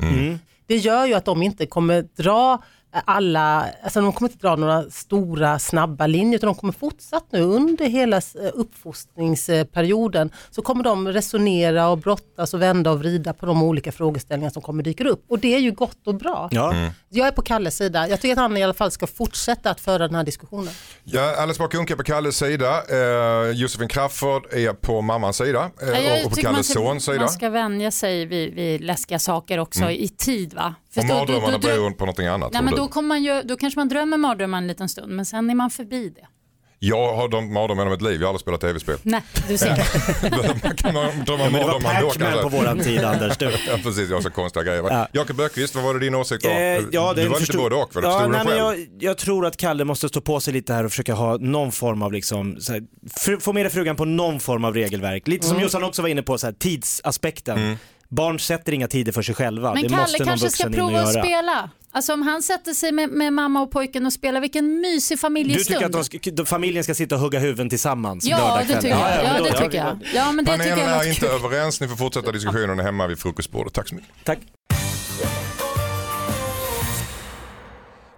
[0.67, 2.63] det gör ju att de inte kommer dra
[3.05, 7.41] alla, alltså de kommer inte dra några stora snabba linjer utan de kommer fortsatt nu
[7.41, 8.21] under hela eh,
[8.53, 14.49] uppfostringsperioden så kommer de resonera och brottas och vända och vrida på de olika frågeställningar
[14.51, 16.49] som kommer dyka upp och det är ju gott och bra.
[16.51, 16.75] Ja.
[17.09, 19.79] Jag är på Kalles sida, jag tycker att han i alla fall ska fortsätta att
[19.79, 20.73] föra den här diskussionen.
[21.03, 26.25] Ja, Alice Bah är på Kalles sida, eh, Josefin Crafoord är på mammans sida eh,
[26.25, 27.19] och, på Kalles ska, sons sida.
[27.19, 30.75] man ska vänja sig vid, vid läskiga saker också i tid va?
[30.95, 32.53] För Och mardrömmarna då dröm- beror på någonting annat.
[32.53, 32.79] Nej, men du?
[32.79, 35.55] då, kommer man ju, då kanske man drömmer mardrömmar en liten stund men sen är
[35.55, 36.27] man förbi det.
[36.79, 38.97] Jag har drömt mardrömmar genom mitt liv, jag har aldrig spelat tv-spel.
[39.03, 39.69] Nej, du ser.
[40.63, 40.93] man kan
[41.25, 42.57] drömma var mardrömmar ändå Pac-Man på kanske.
[42.57, 43.37] våran tid Anders.
[43.37, 43.45] Du.
[43.67, 44.83] Ja precis, jag har så konstiga grejer.
[44.83, 45.07] Ja.
[45.11, 46.51] Jakob Öqvist, vad var det din åsikt var?
[46.51, 46.57] Eh,
[46.91, 48.07] ja, det du var förstod- lite både och, var det?
[48.07, 50.83] ja, du nej, men jag, jag tror att Kalle måste stå på sig lite här
[50.83, 52.81] och försöka ha någon form av liksom, så här,
[53.39, 55.27] få med frugan på någon form av regelverk.
[55.27, 55.55] Lite Mm.
[55.55, 57.57] som Jossan också var inne på, så här, tidsaspekten.
[57.57, 57.77] Mm.
[58.15, 59.73] Barn sätter inga tider för sig själva.
[59.73, 61.69] Men det Kalle måste någon kanske ska prova att spela.
[61.91, 65.19] Alltså om han sätter sig med, med mamma och pojken och spelar, vilken mysig Du
[65.19, 65.65] familjestund.
[65.79, 66.03] tycker att de
[66.43, 68.99] ska, familjen ska sitta och hugga huvuden tillsammans Ja, det tycker jag.
[68.99, 69.99] Ja, men då- det tycker jag.
[70.15, 71.29] Ja, men det tycker Panelen jag är inte kul.
[71.29, 73.73] överens, ni får fortsätta diskussionen hemma vid frukostbordet.
[73.73, 74.09] Tack så mycket.
[74.23, 74.39] Tack.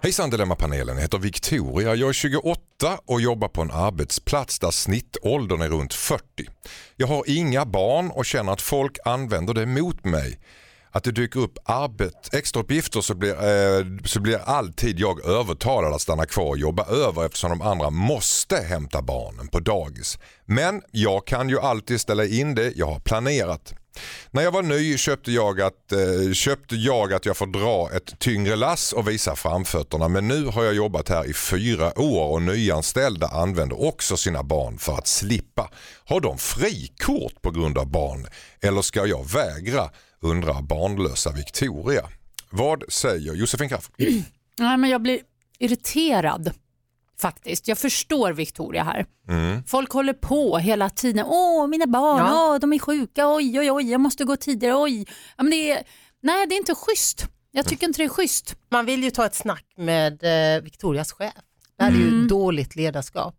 [0.08, 1.94] Hejsan Dilemmapanelen, jag heter Victoria.
[1.94, 2.58] Jag är 28
[3.06, 6.22] och jobbar på en arbetsplats där snittåldern är runt 40.
[6.96, 10.38] Jag har inga barn och känner att folk använder det mot mig.
[10.90, 16.00] Att det dyker upp arbet, extrauppgifter så blir, eh, så blir alltid jag övertalad att
[16.00, 20.18] stanna kvar och jobba över eftersom de andra måste hämta barnen på dagis.
[20.44, 23.74] Men jag kan ju alltid ställa in det jag har planerat.
[24.30, 28.18] När jag var ny köpte jag, att, eh, köpte jag att jag får dra ett
[28.18, 32.42] tyngre lass och visa framfötterna men nu har jag jobbat här i fyra år och
[32.42, 35.70] nyanställda använder också sina barn för att slippa.
[36.04, 38.26] Har de frikort på grund av barn
[38.62, 39.90] eller ska jag vägra?
[40.20, 42.08] undrar barnlösa Victoria.
[42.50, 43.94] Vad säger Josefin Crafoord?
[44.58, 45.20] Nej, men jag blir
[45.58, 46.52] irriterad
[47.20, 47.68] faktiskt.
[47.68, 49.06] Jag förstår Victoria här.
[49.28, 49.64] Mm.
[49.66, 51.26] Folk håller på hela tiden.
[51.28, 52.52] Åh, mina barn, Ja.
[52.54, 55.06] åh, de är sjuka, oj, oj, oj, jag måste gå tidigare, oj.
[55.36, 55.82] Ja, men det är,
[56.22, 57.26] nej, det är inte schysst.
[57.50, 58.56] Jag tycker inte det är schysst.
[58.70, 60.12] Man vill ju ta ett snack med
[60.56, 61.32] eh, Victorias chef.
[61.76, 62.20] Det här är Mm.
[62.22, 63.34] ju dåligt ledarskap.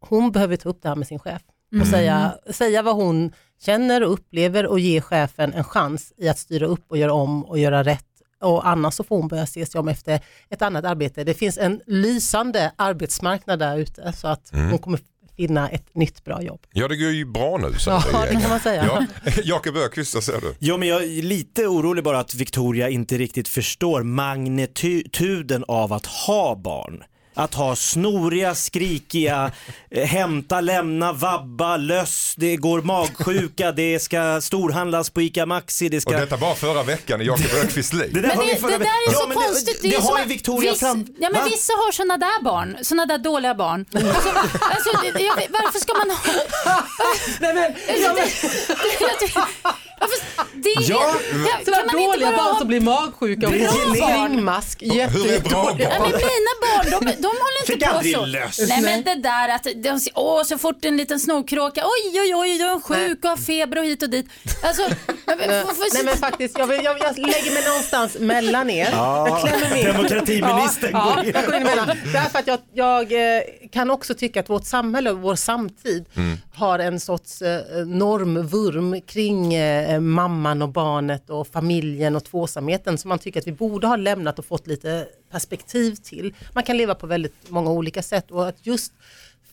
[0.00, 1.86] Hon behöver ta upp det här med sin chef och Mm.
[1.86, 6.66] säga, säga vad hon känner och upplever och ge chefen en chans i att styra
[6.66, 8.04] upp och göra om och göra rätt.
[8.40, 10.20] Och annars så får hon börja se sig om efter
[10.50, 11.24] ett annat arbete.
[11.24, 14.70] Det finns en lysande arbetsmarknad där ute så att Mm.
[14.70, 15.00] hon kommer
[15.36, 16.60] finna ett nytt bra jobb.
[16.72, 18.84] Ja det går ju bra nu säger Ja, det kan man säga.
[18.86, 19.04] Ja.
[19.44, 20.54] Jakob Öqvist, vad säger du?
[20.58, 26.06] Jo men jag är lite orolig bara att Victoria inte riktigt förstår magnituden av att
[26.06, 27.02] ha barn.
[27.38, 29.52] Att ha snoriga, skrikiga,
[29.90, 36.00] eh, hämta, lämna, vabba, löss, det går magsjuka, det ska storhandlas på ICA Maxi, det
[36.00, 36.14] ska...
[36.14, 38.10] Och detta bara förra veckan i Jakob Öqvists liv.
[38.12, 39.82] Det där Men det, det är så Ja, men konstigt.
[39.82, 41.06] Det, det, har ju Victoria vissa, fram...
[41.20, 41.48] Ja, men Va?
[41.50, 43.84] vissa har sådana där barn, sådana där dåliga barn.
[43.94, 44.08] Alltså,
[44.60, 46.18] alltså, jag, varför ska man ha...
[47.40, 48.28] Nej, men, ja, men,
[50.00, 50.18] Varför,
[50.54, 51.14] det är, Ja,
[51.54, 54.82] kan, sådana dåliga bara barn som blir magsjuka och får springmask.
[54.82, 55.88] Hur är bra Jättedåliga.
[56.00, 58.26] Men mina barn, de, de håller Fick inte på så.
[58.26, 58.60] löss.
[58.68, 62.34] Nej men det där att de säger, åh så fort en liten snorkråka, oj oj
[62.34, 64.26] oj, jag är sjuk och har feber och hit och dit.
[64.62, 64.82] Alltså,
[65.26, 68.88] men- men- varför- Nej men faktiskt, jag, vill, jag, jag lägger mig någonstans mellan er.
[68.92, 69.92] jag klämmer ner.
[69.92, 71.30] Demokratiministern ja, går in.
[71.34, 71.86] ja, jag går in emellan.
[72.12, 76.04] Därför att jag, jag eh, kan också tycka att vårt samhälle och vår samtid
[76.54, 82.98] har en sorts eh, normvurm kring eh, Eh, mamman och barnet och familjen och tvåsamheten
[82.98, 86.34] som man tycker att vi borde ha lämnat och fått lite perspektiv till.
[86.54, 88.92] Man kan leva på väldigt många olika sätt och att just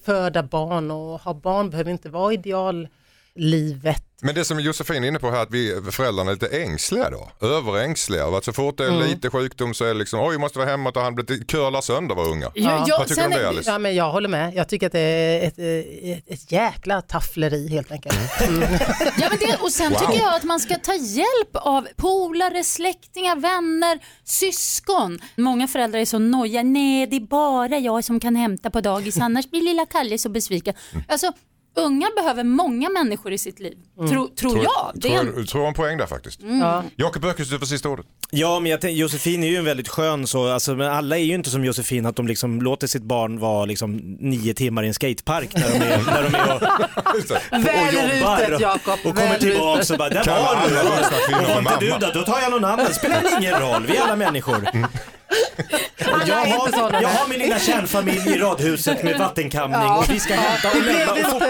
[0.03, 2.87] föda barn och ha barn behöver inte vara ideal
[3.35, 4.01] ideallivet.
[4.21, 7.47] Men det som Josefin är inne på här att vi föräldrarna är lite ängsliga då.
[7.47, 8.25] Överängsliga.
[8.27, 10.69] Att så fort det är lite sjukdom så är det liksom oj vi måste vara
[10.69, 11.47] hemma och ta hand om det.
[11.47, 12.51] Curlar sönder våra ungar.
[12.55, 13.69] Ja, ja, Vad tycker du om det Alice?
[13.71, 14.55] Ja, men jag håller med.
[14.55, 18.15] Jag tycker att det är ett, ett, ett jäkla taffleri helt enkelt.
[18.47, 18.61] Mm.
[19.17, 19.99] Ja, men det, och sen Wow.
[19.99, 25.19] tycker jag att man ska ta hjälp av polare, släktingar, vänner, syskon.
[25.35, 26.63] Många föräldrar är så noja.
[26.63, 30.29] Nej, det är bara jag som kan hämta på dagis, annars blir lilla Kalle så
[30.29, 30.73] besviken.
[31.07, 31.31] Alltså,
[31.75, 34.91] unga behöver många människor i sitt liv, tro, tror Tror, jag.
[34.93, 36.39] Det är tror, jag tror en poäng där faktiskt.
[36.61, 36.83] Ja.
[36.95, 38.05] Jakob Öqvist, du får sista ordet.
[38.29, 41.23] Ja, men jag tänk, Josefin är ju en väldigt skön så, alltså, men alla är
[41.23, 44.87] ju inte som Josefin att de liksom låter sitt barn vara liksom nio timmar i
[44.87, 46.61] en skatepark när de är, när de är och.
[47.65, 48.99] Väl jobbar rutet och- Jakob.
[49.05, 50.79] och kommer tillbaka och bara, där var du.
[51.57, 52.19] Och var inte du då?
[52.19, 52.93] Då tar jag någon annan.
[52.93, 54.55] Spelar ingen roll, vi är alla människor.
[55.24, 55.24] Och
[56.27, 60.69] jag, har, jag har min lilla kärnfamilj i radhuset med vattenkamning och vi ska hämta
[60.77, 61.49] och lämna och fotboll.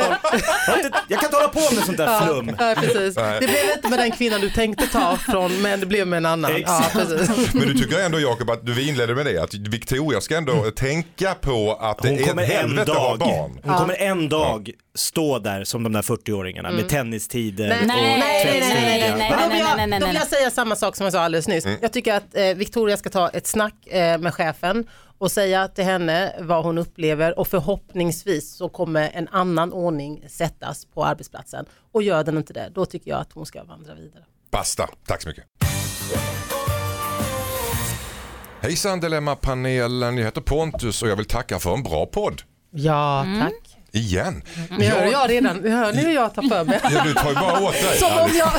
[0.68, 2.56] Jag, har inte- jag kan inte hålla på med sånt där flum.
[2.60, 3.16] Ja, precis.
[3.16, 3.38] Nej.
[3.40, 6.26] Det blev inte med den kvinnan du tänkte ta från, men det blev med en
[6.26, 6.52] annan.
[6.52, 6.94] Ja, Exakt.
[6.94, 7.54] precis.
[7.54, 11.34] Men du tycker ändå Jakob att du inledde med det, att Victoria ska ändå tänka
[11.34, 13.60] på att det Hon är ett kommer en helvete att ha dag, barn.
[13.64, 18.02] hon kommer en dag stå där som de där 40-åringarna med tennistider Nej, och nej,
[18.02, 18.82] nej, nej, tvättstuga.
[18.82, 20.24] nej, nej, Men då nej, vill jag, nej, nej, då vill nej.
[20.30, 21.66] jag säga samma sak som jag sa alldeles nyss.
[21.82, 25.84] Jag tycker att eh, Victoria ska ta ett snack eh, med chefen och säga till
[25.84, 31.66] henne vad hon upplever och förhoppningsvis så kommer en annan ordning sättas på arbetsplatsen.
[31.92, 34.24] Och gör den inte det, då tycker jag att hon ska vandra vidare.
[34.52, 35.46] Basta, tack så mycket.
[38.62, 42.42] Hejsan Dilemma-panelen, jag heter Pontus och jag vill tacka för en bra podd.
[42.72, 43.52] Ja, Mm.
[43.96, 44.42] Igen.
[44.80, 46.80] Det hör jag redan, hör ni hur jag tar för mig?
[46.84, 47.98] Ja, du tar ju bara åt dig.
[48.00, 48.52] Som om jag,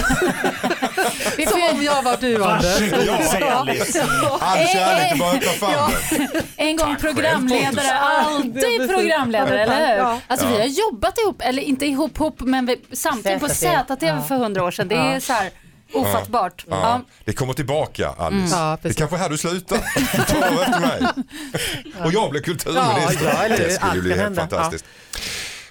[1.49, 2.81] som om jag var du Anders.
[2.81, 4.03] Varsågod Alice.
[4.41, 6.43] All kärlek är bara att öppna famnen.
[6.57, 9.97] En gång Tack programledare, alltid programledare, eller hur?
[9.97, 10.21] Ja.
[10.27, 13.97] Alltså vi har jobbat ihop, eller inte ihop, ihop men vi, samtidigt på ZTV.
[13.97, 14.89] ZTV för hundra år sedan.
[14.89, 15.51] Det är så här
[15.93, 16.65] ofattbart.
[16.69, 16.77] Ja.
[16.81, 17.01] Ja.
[17.25, 18.57] Det kommer tillbaka Alice.
[18.57, 19.79] Ja, det är kanske är här du slutar.
[20.17, 21.03] Du efter mig.
[22.05, 23.25] Och jag blir kulturminister.
[23.25, 24.85] Ja, ja, det skulle bli helt fantastiskt.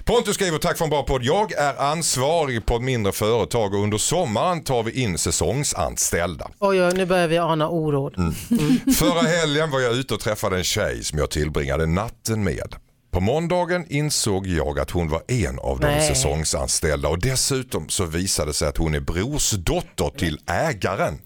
[0.06, 1.24] Pontus skriver tack för en bra podd.
[1.24, 6.48] Jag är ansvarig på ett mindre företag och under sommaren tar vi in säsongsanställda.
[6.60, 8.18] Oj, oj, nu börjar vi ana oråd.
[8.18, 8.34] Mm.
[8.96, 12.76] Förra helgen var jag ute och träffade en tjej som jag tillbringade natten med.
[13.16, 16.08] På måndagen insåg jag att hon var en av de Nej.
[16.08, 21.20] säsongsanställda och dessutom så visade det sig att hon är brorsdotter till ägaren.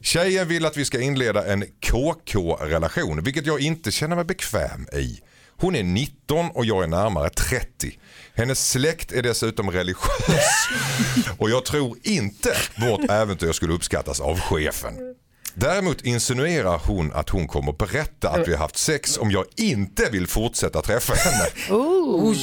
[0.00, 5.20] Tjejen vill att vi ska inleda en KK-relation, vilket jag inte känner mig bekväm i.
[5.56, 7.98] Hon är 19 och jag är närmare 30.
[8.34, 10.68] Hennes släkt är dessutom religiös
[11.38, 14.94] och jag tror inte vårt äventyr skulle uppskattas av chefen.
[15.54, 20.10] Däremot insinuerar hon att hon kommer berätta att vi har haft sex om jag inte
[20.10, 21.44] vill fortsätta träffa henne.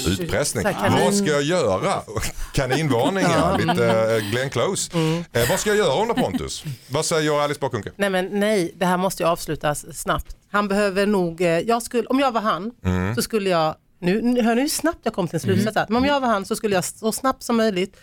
[0.08, 0.66] Utpressning.
[0.66, 2.02] Här kanin- Vad ska jag göra?
[2.54, 4.92] Kaninvarningar, lite eh, Glenn Close.
[5.34, 6.64] Eh, vad ska jag göra det Pontus?
[6.90, 7.92] Vad säger Alice Bakunke?
[7.96, 10.36] Nej men nej, det här måste ju avslutas snabbt.
[10.52, 13.16] Han behöver nog, eh, jag skulle, om jag var han Mm.
[13.16, 15.86] så skulle jag, nu, hör ni hur snabbt jag kom till en slutsats här.
[15.90, 17.98] men om jag var han så skulle jag så snabbt som möjligt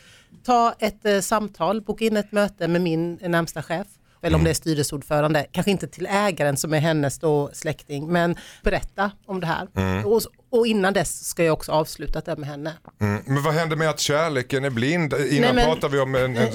[0.47, 3.87] ta ett eh, samtal, boka in ett möte med min närmsta chef.
[4.26, 4.44] Eller om Mm.
[4.44, 9.40] det är styrelseordförande, kanske inte till ägaren som är hennes då släkting, men berätta om
[9.40, 9.66] det här.
[9.76, 10.04] Mm.
[10.06, 12.72] Och, och innan dess ska jag också avsluta det med henne.
[13.00, 15.12] Mm, men vad händer med att kärleken är blind?
[15.14, 16.48] Innan Nej, men- pratade vi om en, en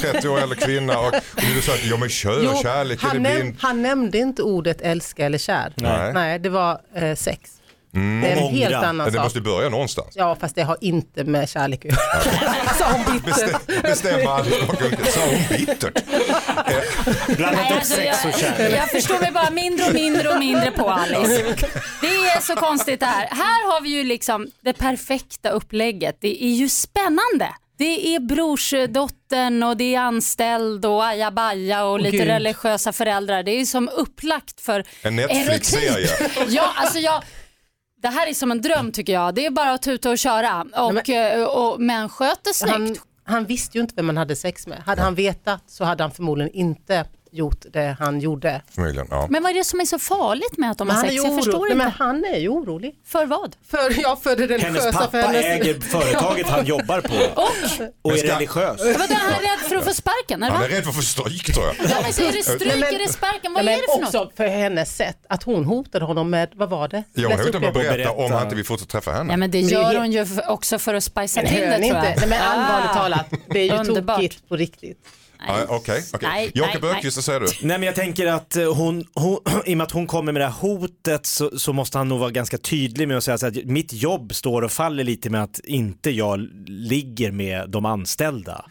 [0.00, 3.34] 30 år äldre kvinna och, och du sa att ja, men kör, kärleken han, är
[3.40, 3.56] blind.
[3.60, 5.72] han nämnde inte ordet älska eller kär.
[5.76, 6.12] Nej.
[6.12, 7.50] Nej, det var eh, sex.
[7.96, 8.20] Mm.
[8.20, 9.22] Det är en helt annan Men det sak.
[9.24, 10.08] måste börja någonstans.
[10.14, 12.74] Ja, fast det har inte med kärlek att göra.
[12.78, 13.24] Sa hon bittert.
[13.66, 15.04] Bestäm, bestämma Alice Bakunke.
[15.12, 16.02] Sa hon bittert?
[17.36, 18.78] Blandat upp alltså, sex och jag, kärlek.
[18.78, 21.44] jag förstår mig bara mindre och mindre och mindre på Alice.
[22.00, 23.28] Det är så konstigt det här.
[23.30, 26.18] Här har vi ju liksom det perfekta upplägget.
[26.20, 27.48] Det är ju spännande.
[27.78, 32.26] Det är brorsdottern och det är anställd och ajabaja och lite Gud.
[32.26, 33.42] religiösa föräldrar.
[33.42, 36.08] Det är ju som upplagt för En Netflix-serie.
[36.48, 37.22] Ja, alltså jag,
[38.02, 39.34] det här är som en dröm tycker jag.
[39.34, 40.62] Det är bara att tuta och köra.
[40.62, 43.00] Och, eh, och, men sköter snyggt.
[43.24, 44.78] Han, han visste ju inte vem man hade sex med.
[44.78, 47.04] Hade han vetat så hade han förmodligen inte
[47.36, 48.62] gjort det han gjorde.
[48.74, 49.26] Förmodligen, ja.
[49.30, 51.16] Men vad är det som är så farligt med att de Men har han, är
[51.18, 51.24] sex?
[51.24, 51.72] Jag förstår orolig.
[51.72, 51.84] inte.
[51.84, 52.94] Men han är ju orolig.
[53.06, 53.56] För vad?
[53.70, 54.92] För, ja, för det Hennes religiösa.
[54.92, 55.44] pappa för hennes...
[55.44, 57.48] äger företaget han jobbar på Och?
[58.02, 58.80] och är ska- religiös.
[58.80, 60.42] Vadå, är han rädd för att få sparken?
[60.42, 60.54] Eller?
[60.54, 61.74] Han är rädd för att få stryk tror jag.
[61.90, 63.52] Ja, men så är det stryk, Nej, men- är det sparken?
[63.54, 64.26] Vad Nej, är men det för något?
[64.26, 67.02] också för hennes sätt att hon hotade honom med, vad var det?
[67.14, 68.10] Jag upp hört att berätta berätta.
[68.12, 69.32] om han inte vill fortsätta träffa henne.
[69.32, 71.96] Ja, men det gör hon ju också för att spicea Men till det tror jag.
[71.96, 72.14] inte?
[72.20, 74.98] Nej, men allvarligt talat, det är ju tokigt på riktigt.
[75.68, 76.28] Okej, okej.
[76.28, 77.46] Nej, Jakob nej, Öqvist, vad säger du?
[77.46, 80.42] Nej men jag tänker att eh, hon, hon, i och med att hon kommer med
[80.42, 83.46] det här hotet så, så måste han nog vara ganska tydlig med att säga så
[83.46, 88.64] att mitt jobb står och faller lite med att inte jag ligger med de anställda.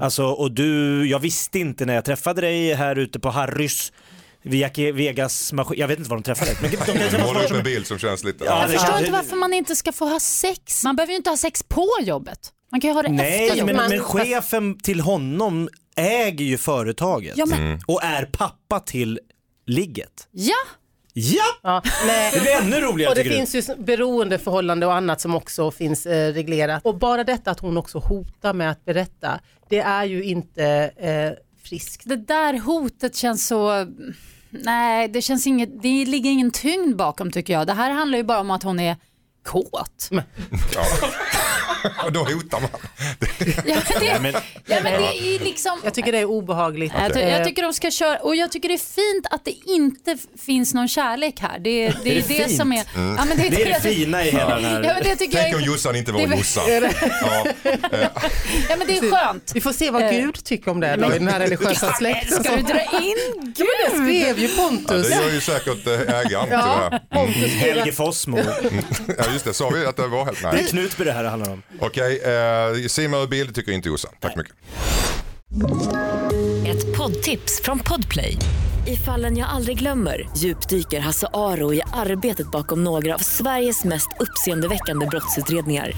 [0.00, 3.92] Alltså och du, jag visste inte när jag träffade dig här ute på Harrys
[4.42, 6.60] via Vegas maskin, jag vet inte var de träffades.
[6.60, 8.44] Men de kan var upp en bild som känns lite...
[8.44, 10.84] Ja, Jag det förstår inte varför man inte ska få ha sex.
[10.84, 12.38] Man behöver ju inte ha sex på jobbet.
[12.72, 13.76] Man kan ju ha det efter Nej, men, jobbet.
[13.76, 19.20] Man- men chefen till honom äger ju företaget Ja, men, och är pappa till
[19.66, 20.28] ligget.
[20.30, 20.54] ja,
[21.12, 22.30] Ja, Ja, nej.
[22.34, 23.30] det blir ännu roligare Och det du.
[23.30, 26.86] finns ju beroendeförhållande och annat som också finns eh, reglerat.
[26.86, 30.64] Och bara detta att hon också hotar med att berätta, det är ju inte
[30.96, 32.02] eh, friskt.
[32.04, 33.86] Det där hotet känns så...
[34.50, 37.66] Nej, det känns inget, det ligger ingen tyngd bakom tycker jag.
[37.66, 38.96] Det här handlar ju bara om att hon är
[39.48, 40.10] kåt.
[42.04, 42.70] Och då hotar man.
[43.66, 44.32] Ja, men det, men-
[44.66, 45.80] ja, men det är liksom...
[45.84, 46.92] Jag tycker det är obehagligt.
[46.98, 49.44] Jag, ty- Eh, jag tycker de ska köra, och jag tycker det är fint att
[49.44, 51.58] det inte finns någon kärlek här.
[51.58, 52.76] Det, är- det är Är det, det som är...
[52.76, 54.82] Ja, men det, Det är det fina i hela den här...
[54.82, 56.64] Ja, men det tycker Tänk jag om är, Jossan inte var det Jossan.
[57.22, 57.46] Ja.
[58.68, 59.50] ja, men det är skönt.
[59.54, 62.44] Vi får se vad Eh, Gud tycker om det då, i den här religiösa släkten.
[62.44, 65.08] Ska du dra in Ja, men det skrev ju Ja, Pontus.
[65.08, 67.00] det gör ju säkert eh, ägaren till det Ja, här.
[67.10, 68.38] Pontus skrev Helge Fossmo.
[69.18, 70.42] Ja just det, sa vi att det var helt...
[70.42, 70.66] Det är Nej.
[70.66, 71.62] Knutby det här handlar om.
[71.80, 74.10] Okej, eh, simma ur bild tycker inte Jossan.
[74.20, 74.54] Tack så mycket.
[76.66, 78.36] Ett poddtips från Podplay.
[78.86, 84.08] I fallen jag aldrig glömmer djupdyker Hasse Aro i arbetet bakom några av Sveriges mest
[84.20, 85.92] uppseendeväckande brottsutredningar.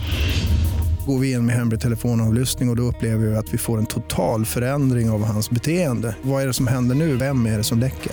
[1.07, 3.87] Går vi in med hemlig telefonavlyssning och, och då upplever vi att vi får en
[3.87, 6.17] total förändring av hans beteende.
[6.23, 7.17] Vad är det som händer nu?
[7.17, 8.13] Vem är det som läcker?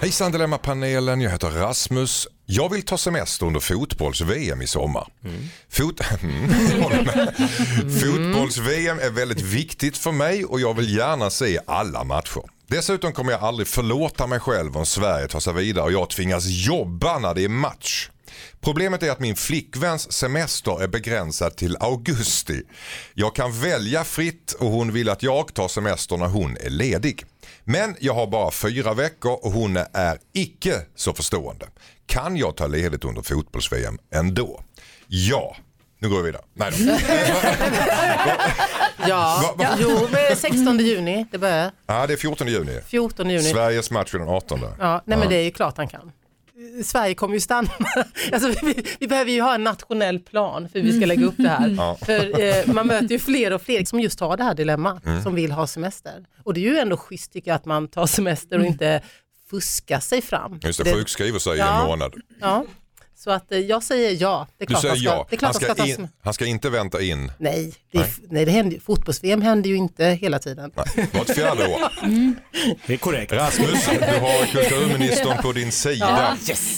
[0.00, 2.28] Hejsan Dilemmapanelen, jag heter Rasmus.
[2.46, 5.06] Jag vill ta semester under fotbolls-VM i sommar.
[5.70, 7.34] Fot- Mm, med.
[8.00, 12.42] Fotbolls-VM är väldigt viktigt för mig och jag vill gärna se alla matcher.
[12.66, 16.44] Dessutom kommer jag aldrig förlåta mig själv om Sverige tar sig vidare och jag tvingas
[16.46, 18.10] jobba när det är match.
[18.60, 22.62] Problemet är att min flickväns semester är begränsad till augusti.
[23.14, 27.24] Jag kan välja fritt och hon vill att jag tar semester när hon är ledig.
[27.64, 31.66] Men jag har bara fyra veckor och hon är icke så förstående.
[32.06, 34.60] Kan jag ta ledigt under fotbolls-VM ändå?
[35.06, 35.56] Ja.
[35.98, 36.42] Nu går vi vidare.
[36.54, 36.94] Nej då.
[39.08, 41.70] Ja, va- jo, men 16 juni, det börjar.
[41.86, 42.80] Ja, det är 14 juni.
[42.86, 43.42] 14 juni.
[43.42, 44.60] Sveriges match är den 18.
[44.78, 46.12] Ja, nej men det är ju klart han kan.
[46.84, 47.70] Sverige kommer ju stanna.
[48.32, 51.34] Alltså, vi, vi behöver ju ha en nationell plan för hur vi ska lägga upp
[51.36, 52.04] det här.
[52.04, 55.34] För eh, man möter ju fler och fler som just har det här dilemmat, som
[55.34, 56.24] vill ha semester.
[56.44, 59.02] Och det är ju ändå schysst tycker jag att man tar semester och inte
[59.50, 60.60] fuskar sig fram.
[60.62, 61.80] Just det, sjukskriver sig i Ja.
[61.80, 62.14] en månad.
[62.40, 62.64] Ja,
[63.24, 64.48] så att eh, jag säger ja.
[64.58, 65.26] Det är Du klart säger han ska, ja.
[65.30, 65.76] Det är klart Han
[66.24, 67.32] han ska in, han inte vänta in.
[67.38, 70.72] Nej, det, är, nej det händer, ju- fotbolls-VM händer ju inte hela tiden.
[70.76, 71.80] Nej, Vart fjärde år.
[72.86, 73.32] Det är korrekt.
[73.32, 76.36] Rasmus, du har kulturministern på din sida.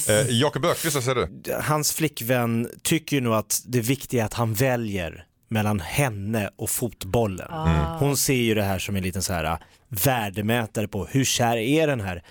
[0.09, 1.55] Eh, Jakob Öqvist, vad säger du?
[1.63, 6.71] Hans flickvän tycker ju nog att det viktiga är att han väljer mellan henne och
[6.71, 7.51] fotbollen.
[7.99, 9.59] Hon ser ju det här som en liten så här
[10.05, 12.23] värdemätare på hur kär är den här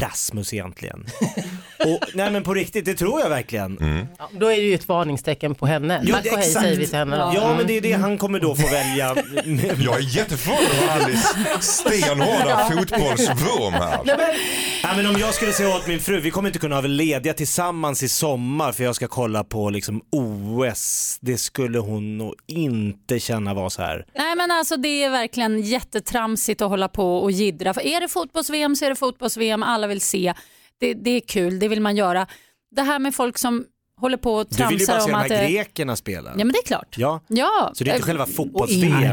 [0.00, 1.06] Rasmus egentligen?
[1.78, 3.78] och, nej men på riktigt, det tror jag verkligen.
[4.18, 6.02] Ja, då är det ju ett varningstecken på henne.
[6.04, 6.64] Ja, Tack och hej exakt.
[6.64, 7.16] säger vi till henne.
[7.16, 7.32] då.
[7.34, 9.16] Ja men det är det han kommer då få välja.
[9.84, 11.28] Jag är jätteförvånad över Alice
[11.60, 14.00] stenhårda fotbollsvurm här.
[14.82, 17.32] Ja, men om jag skulle säga åt min fru, vi kommer inte kunna vara lediga
[17.34, 21.18] tillsammans i sommar för jag ska kolla på liksom OS.
[21.20, 24.06] Det skulle hon nog inte känna var så här.
[24.14, 27.74] Nej men alltså det är verkligen jättetramsigt att hålla på och jiddra.
[27.74, 30.34] För är det fotbolls-VM så är det fotbolls-VM, alla vill se.
[30.78, 32.26] Det, det är kul, det vill man göra.
[32.70, 33.64] Det här med folk som
[34.00, 35.38] håller på och Du vill ju tramsar bara se om de att...
[35.40, 36.30] här eh, grekerna spela.
[36.30, 36.94] Ja men det är klart.
[36.98, 37.20] Ja.
[37.28, 37.70] Ja.
[37.74, 39.12] Så det är inte Eh, själva fotbolls-VM.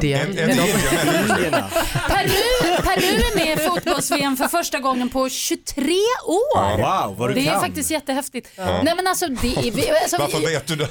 [2.08, 2.30] Peru,
[2.84, 5.94] Peru är med i fotbolls-VM för första gången på 23
[6.26, 6.78] år.
[6.78, 7.62] Wow, vad du Det är kan.
[7.62, 8.50] faktiskt jättehäftigt.
[8.58, 10.88] Nej men alltså, det är, vi- alltså Varför vi- vet du det?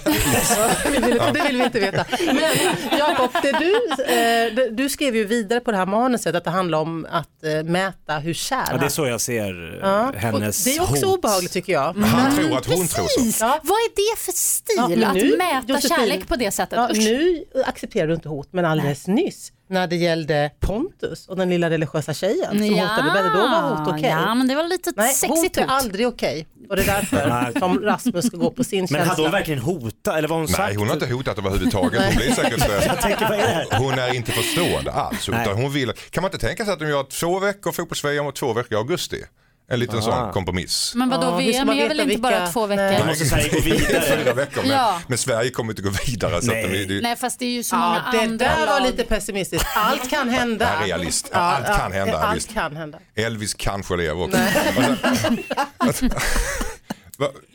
[0.85, 2.05] det, vill, det vill vi inte veta.
[2.26, 3.74] Men Jakob, det du,
[4.05, 7.44] eh, det- du skrev ju vidare på det här manuset att det handlar om att
[7.44, 10.76] eh, mäta hur kär Ja, det är så jag ser eh, Ja, hennes och Det
[10.76, 11.18] är också hot.
[11.18, 11.92] obehagligt tycker jag.
[11.96, 13.18] Han tror att hon tror så.
[13.18, 13.40] Precis.
[13.40, 13.61] Ja.
[13.62, 16.77] Vad är det för stil Ja, men att nu, mäta Josefin, kärlek på det sättet?
[16.79, 21.51] Ja, nu accepterar du inte hot, men alldeles nyss när det gällde Pontus och den
[21.51, 24.11] lilla religiösa tjejen som hotade Belle, då var hot okej.
[24.11, 26.47] Ja, men det var lite Nej, sexigt hot är aldrig okej.
[26.68, 29.05] Och det är därför som Rasmus ska gå på sin Men känsla.
[29.05, 30.59] hade hon verkligen hotat eller vad hon sagt?
[30.59, 32.03] Nej, hon har inte hotat överhuvudtaget.
[32.05, 32.68] Hon blir säkert...
[32.87, 33.79] Jag tänker, vad är det här?
[33.79, 35.29] Hon är inte förstående alls.
[35.29, 35.42] Nej.
[35.42, 38.35] Utan hon vill, kan man inte tänka sig att de gör två veckor fotbolls-VM och
[38.35, 39.25] två veckor i augusti?
[39.72, 40.02] En liten Ah.
[40.02, 40.92] sån kompromiss.
[40.94, 42.82] Men vadå, Ja, VM är väl inte bara två veckor?
[42.82, 42.98] Nej.
[43.00, 44.32] Då måste Sverige gå Fyra vidare.
[44.35, 45.00] veckor, men, Ja.
[45.06, 46.30] men Sverige kommer inte gå vidare.
[46.30, 46.68] Så att Nej.
[46.68, 48.82] det, det, Nej fast det är ju så Ja, många det andra där var lag.
[48.90, 49.66] lite pessimistiskt.
[49.76, 50.68] Allt kan hända.
[50.80, 51.28] Ja, realist.
[51.32, 52.52] Ja, allt kan hända, Allt visst.
[52.54, 52.98] kan hända.
[53.14, 54.38] Elvis kanske lever också.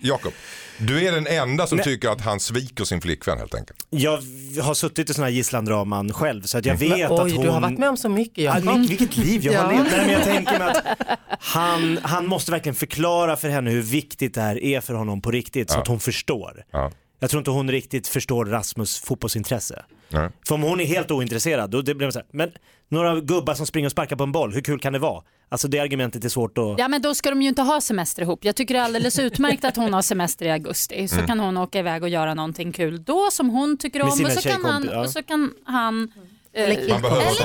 [0.01, 0.33] Jakob,
[0.77, 3.85] du är den enda som tycker att han sviker sin flickvän helt enkelt.
[3.89, 4.21] Jag
[4.61, 7.45] har suttit i sådana här gisslandraman själv så att jag vet Men, att oj, hon...
[7.45, 8.43] du har varit med om så mycket.
[8.43, 8.69] Ja, Jakob.
[8.81, 9.77] vil- vilket liv jag har Ja.
[9.79, 9.91] levt.
[9.91, 10.97] Nej, men jag tänker mig att
[11.39, 15.31] han, han måste verkligen förklara för henne hur viktigt det här är för honom på
[15.31, 15.81] riktigt så Ja.
[15.81, 16.63] att hon förstår.
[16.71, 16.91] Ja.
[17.19, 19.83] Jag tror inte hon riktigt förstår Rasmus fotbollsintresse.
[20.09, 20.29] Nej.
[20.47, 22.51] För om hon är helt ointresserad, då det blir det så här, men
[22.89, 25.23] några gubbar som springer och sparkar på en boll, hur kul kan det vara?
[25.49, 26.75] Alltså det argumentet är svårt att...
[26.79, 28.45] Ja men då ska de ju inte ha semester ihop.
[28.45, 31.07] Jag tycker det är alldeles utmärkt att hon har semester i augusti.
[31.07, 34.31] Så kan hon åka iväg och göra någonting kul då som hon tycker om och
[34.31, 34.99] så, kan han, ja.
[35.01, 36.11] och så kan han
[36.53, 36.75] eh, Eller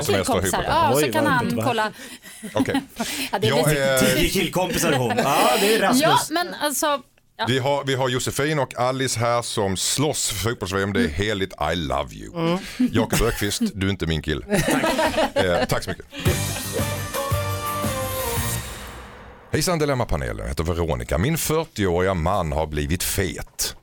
[0.05, 0.65] killkompisar.
[0.69, 1.93] Ja, så kan han kolla.
[2.55, 2.81] Okej.
[3.33, 5.13] Ja, det är Jag väl- är- Tio killkompisar hon.
[5.17, 6.03] Ja, det är Rasmus.
[6.03, 7.03] ja men alltså
[7.37, 7.45] Ja.
[7.49, 10.93] Vi har, vi har Josefin och Alice här som slåss för fotbolls-VM.
[10.93, 11.53] Det är heligt.
[11.73, 12.37] I love you.
[12.39, 12.59] Mm.
[12.93, 14.61] Jakob Ökvist, du är inte min kille.
[14.71, 14.85] Tack.
[15.45, 16.07] Eh, tack så mycket.
[19.53, 21.19] Hejsan Dilemmapanelen, jag heter Veronica.
[21.19, 23.77] Min 40-åriga man har blivit fet.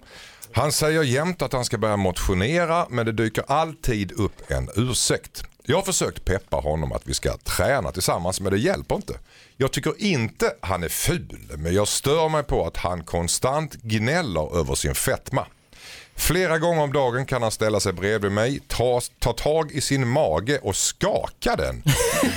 [0.53, 5.43] Han säger jämt att han ska börja motionera men det dyker alltid upp en ursäkt.
[5.63, 9.13] Jag har försökt peppa honom att vi ska träna tillsammans men det hjälper inte.
[9.57, 14.59] Jag tycker inte han är ful men jag stör mig på att han konstant gnäller
[14.59, 15.45] över sin fetma.
[16.19, 20.07] Flera gånger om dagen kan han ställa sig bredvid mig, ta, ta tag i sin
[20.07, 21.83] mage och skaka den.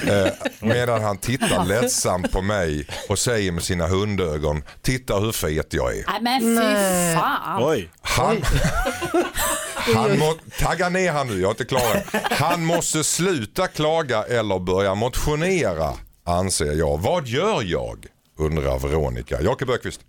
[0.06, 5.74] Eh, medan han tittar ledsamt på mig och säger med sina hundögon, titta hur fet
[5.74, 6.04] jag är.
[6.08, 7.64] Nej men fy fan.
[7.64, 7.90] Oj.
[8.00, 8.36] Han,
[9.94, 12.20] han må, tagga ner han nu, jag är inte klar än.
[12.30, 15.92] Han måste sluta klaga eller börja motionera,
[16.24, 17.00] anser jag.
[17.00, 18.06] Vad gör jag?
[18.38, 19.40] Undrar Veronica.
[19.42, 20.00] Jakob Ökvist,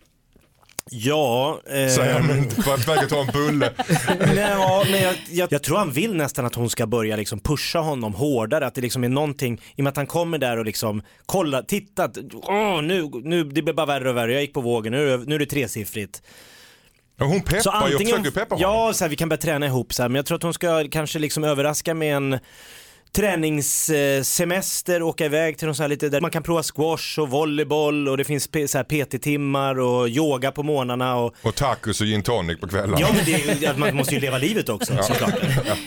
[0.91, 3.71] Ja, eh, säger han för att väga ta en bulle.
[4.19, 7.39] nej, ja, men jag, jag, jag tror han vill nästan att hon ska börja liksom
[7.39, 10.57] pusha honom hårdare, att det liksom är någonting, i och med att han kommer där
[10.57, 14.53] och liksom kolla, titta, åh, nu, nu, det blir bara värre och värre, jag gick
[14.53, 16.21] på vågen, nu, är det- nu är det tresiffrigt.
[17.17, 18.61] Men hon peppar ju och försöker peppa honom.
[18.87, 20.53] ja, så här, vi kan börja träna ihop så här, men jag tror att hon
[20.53, 22.39] ska kanske liksom överraska med en
[23.15, 28.07] träningssemester, åka iväg till någon så här lite där man kan prova squash och volleyboll
[28.09, 32.23] och det finns så här PT-timmar och yoga på morgnarna och Och tacos och gin
[32.23, 32.97] tonic på kvällarna.
[32.99, 35.33] Ja men det, är- man måste ju leva livet också såklart.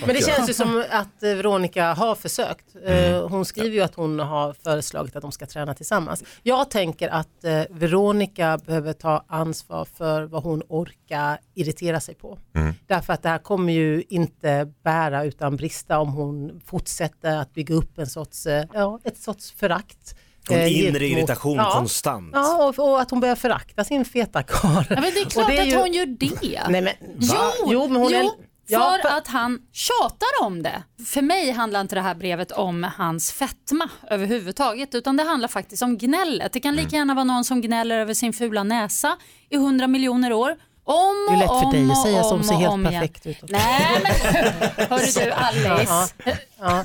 [0.06, 2.64] Men det känns ju som att eh, Veronica har försökt.
[2.86, 6.24] Eh, Hon skriver ju att hon har föreslagit att de ska träna tillsammans.
[6.42, 12.38] Jag tänker att eh, Veronica behöver ta ansvar för vad hon orkar irritera sig på.
[12.86, 17.74] Därför att det här kommer ju inte bära utan brista om hon fortsätter att bygga
[17.74, 20.14] upp en sorts, eh, ja, ett sorts förakt.
[20.50, 21.70] En eh, inre gentemot- irritation ja.
[21.72, 22.30] konstant.
[22.34, 24.84] Ja, och, och att hon börjar förakta sin feta karl.
[24.90, 26.62] Ja, men det är klart det är att ju- hon gör det.
[26.68, 27.34] Nej, men, Jo,
[27.66, 28.30] jo, men hon jo är...
[28.68, 30.82] Ja, för att han tjatar om det.
[31.06, 35.82] För mig handlar inte det här brevet om hans fetma överhuvudtaget utan det handlar faktiskt
[35.82, 36.52] om gnället.
[36.52, 36.84] Det kan Mm.
[36.84, 39.16] lika gärna vara någon som gnäller över sin fula näsa
[39.50, 40.56] i hundra miljoner år.
[40.88, 42.84] Om Det är lätt och för dig att och säga om som ser och helt
[42.84, 43.36] perfekt ut.
[43.48, 44.12] Nej men
[44.88, 46.14] hörru du Alice.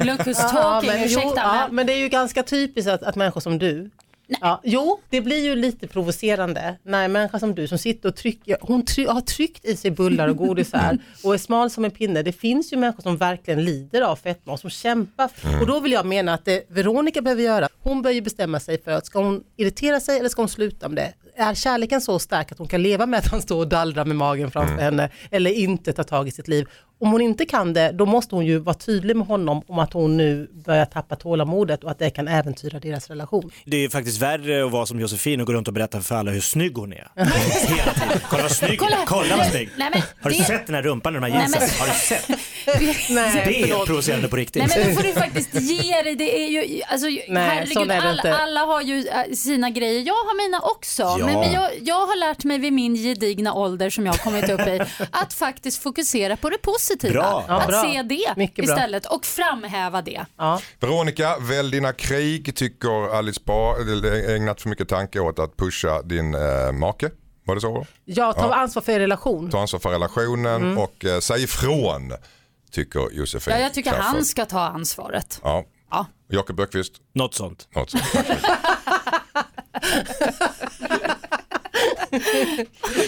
[0.06, 1.76] Look who's talking, men, ursäkta jo, ja, men.
[1.76, 3.90] men det är ju ganska typiskt att, att människor som du
[4.40, 8.16] Ja, jo, det blir ju lite provocerande när en människa som du som sitter och
[8.16, 11.86] trycker, hon try, har tryckt i sig bullar och godis här och är smal som
[11.86, 12.24] en pinne.
[12.24, 15.30] Det finns ju människor som verkligen lider av fetma och som kämpar.
[15.62, 18.82] Och då vill jag mena att det Veronica behöver göra, hon bör ju bestämma sig
[18.82, 21.14] för att ska hon irritera sig eller ska hon sluta med det?
[21.42, 24.16] Är kärleken så stark att hon kan leva med att han står och dallrar med
[24.16, 26.68] magen framför henne eller inte ta tag i sitt liv?
[27.00, 29.94] Om hon inte kan det, då måste hon ju vara tydlig med honom om att
[29.94, 33.52] hon nu börjar tappa tålamodet och att det kan äventyra deras relation.
[33.66, 36.32] Det är faktiskt värre att vara som Josefin och gå runt och berätta för alla
[36.32, 37.08] hur snygg hon är.
[37.16, 38.20] Hela tiden.
[38.30, 39.70] Kolla vad snygg Kolla, Kolla vad snygg.
[39.78, 41.80] Nej, men Har du det- sett den här rumpan i de här Nej, men- jeansen?
[41.80, 42.40] Har du sett?
[42.66, 43.86] Nej, Det är förlåt.
[43.88, 44.68] provocerande på riktigt.
[44.68, 46.16] Nej men då får du faktiskt ge dig.
[46.16, 50.02] Det är ju, alltså, sån herregud, är det alla, alla har ju äh, sina grejer.
[50.08, 51.02] Jag har mina också.
[51.04, 51.18] Ja.
[51.26, 54.50] Men, men jag, jag har lärt mig vid min gedigna ålder som jag har kommit
[54.50, 54.82] upp i
[55.12, 57.14] att faktiskt fokusera på det positiva.
[57.14, 57.46] Bra.
[57.48, 57.82] Ja, att bra.
[57.84, 58.76] se det Mycket bra.
[58.76, 60.26] istället och framhäva det.
[60.38, 60.62] Ja.
[60.80, 63.76] Veronica, välj dina krig tycker Alice Bah
[64.36, 67.10] ägnat för mycket tanke åt att pusha din eh, make.
[67.46, 67.86] Var det så?
[68.06, 69.52] Jag tar ansvar för er relation.
[69.52, 72.14] Ta ansvar för relationen och eh, säg ifrån
[72.72, 73.54] tycker Josefin.
[73.54, 74.06] Ja, jag tycker Crafoord.
[74.16, 75.40] han ska ta ansvaret.
[75.44, 75.64] Ja.
[75.92, 76.06] Ja.
[76.30, 77.68] Jakob Böckvist, Något sånt.
[77.76, 78.04] något sånt.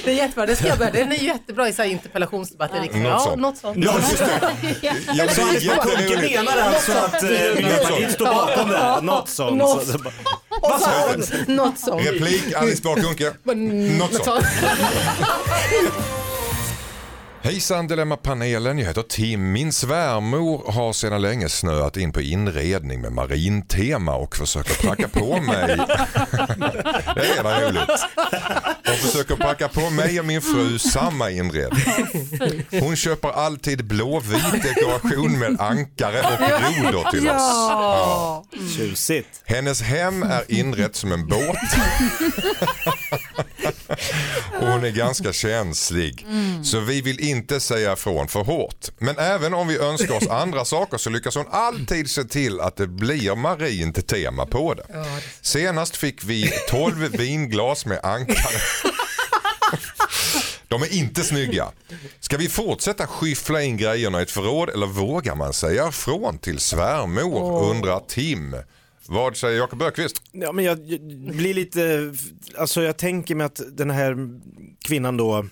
[0.03, 0.91] Det är jättebra, det ska jag börja.
[0.91, 2.80] Den är jättebra i så här interpellationsdebatter.
[2.82, 3.03] riksdagen.
[3.03, 3.41] Något Ja, sånt.
[3.41, 3.78] något sånt.
[3.86, 4.93] Ja, just det.
[5.14, 6.36] Jag Så Alice jätteroligt.
[6.36, 9.01] menar alltså att eh, Miljöpartiet står bakom det här?
[9.01, 9.57] Något sånt.
[9.57, 9.88] Något.
[9.88, 9.99] Så-
[10.61, 12.05] Och så, något sånt.
[12.07, 13.34] Replik Alice Bah Kuhnke.
[13.99, 14.45] Något sånt.
[17.44, 19.52] Hejsan Dilemma-panelen, jag heter Tim.
[19.52, 25.41] Min svärmor har sedan länge snöat in på inredning med marintema och försöker pracka på
[25.41, 25.68] mig.
[27.16, 27.89] det är redan roligt.
[28.86, 31.84] Hon försöker pracka på mig och min fru samma inredning.
[32.82, 37.36] Hon köper alltid blåvit dekoration med ankare och grodor till oss.
[37.38, 38.46] Ja.
[38.78, 39.41] Tjusigt.
[39.46, 41.58] Hennes hem är inrett som en båt.
[44.64, 46.26] Och hon är ganska känslig.
[46.64, 48.88] Så vi vill inte säga ifrån för hårt.
[48.97, 52.76] Men även om vi önskar oss andra saker så lyckas hon alltid se till att
[52.76, 55.05] det blir marint tema på det.
[55.41, 58.59] Senast fick vi 12 vinglas med ankare.
[60.68, 61.68] De är inte snygga.
[62.20, 66.59] Ska vi fortsätta skyffla in grejerna i ett förråd eller vågar man säga ifrån till
[66.59, 68.55] svärmor undrar Tim.
[69.08, 70.22] Vad säger Jakob Öqvist?
[70.32, 71.01] Ja, men jag, jag
[71.36, 72.14] blir lite,
[72.58, 74.16] alltså jag tänker mig att den här
[74.86, 75.45] kvinnan då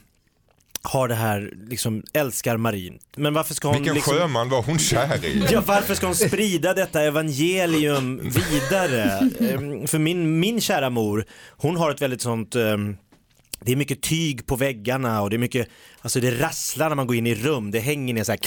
[0.83, 2.99] har det här, liksom älskar marin.
[3.15, 4.13] Men varför ska hon Vilken liksom...
[4.13, 5.45] sjöman var hon kär i?
[5.51, 9.29] Ja, varför ska hon sprida detta evangelium vidare?
[9.39, 12.97] Ehm, För min, min kära mor, hon har ett väldigt sånt ehm,
[13.65, 15.67] det är mycket tyg på väggarna och det är mycket,
[16.01, 18.39] alltså det rasslar när man går in i rum, det hänger ner så här.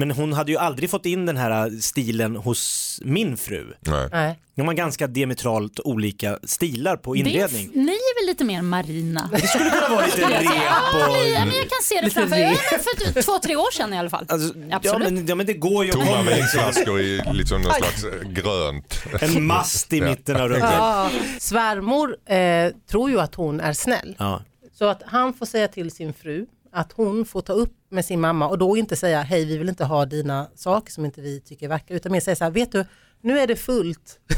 [0.00, 3.74] Men hon hade ju aldrig fått in den här stilen hos min fru.
[3.80, 4.08] Nej.
[4.12, 4.38] Nej.
[4.56, 7.70] De har ganska diametralt olika stilar på Det är, inredning.
[7.74, 9.28] ni är väl lite mer marina?
[9.32, 11.16] Det skulle kunna vara lite rep Ja, och...
[11.16, 13.94] ja, men jag kan se det framför re- ja, för typ två, tre år sedan
[13.94, 14.24] i alla fall.
[14.28, 18.04] Alltså, ja, men, ja men det går ju att Tomma vinflaskor i liksom någon slags
[18.04, 19.02] eh, grönt.
[19.20, 20.04] en mast i Ja.
[20.04, 20.74] mitten av rummet.
[20.78, 21.10] Ja.
[21.38, 24.16] Svärmor eh, tror ju att hon är snäll.
[24.18, 24.42] Ja.
[24.78, 28.20] Så att han får säga till sin fru att hon får ta upp med sin
[28.20, 31.40] mamma och då inte säga hej vi vill inte ha dina saker som inte vi
[31.40, 32.84] tycker är vackra utan mer säga så här, vet du
[33.22, 34.18] nu är det fullt.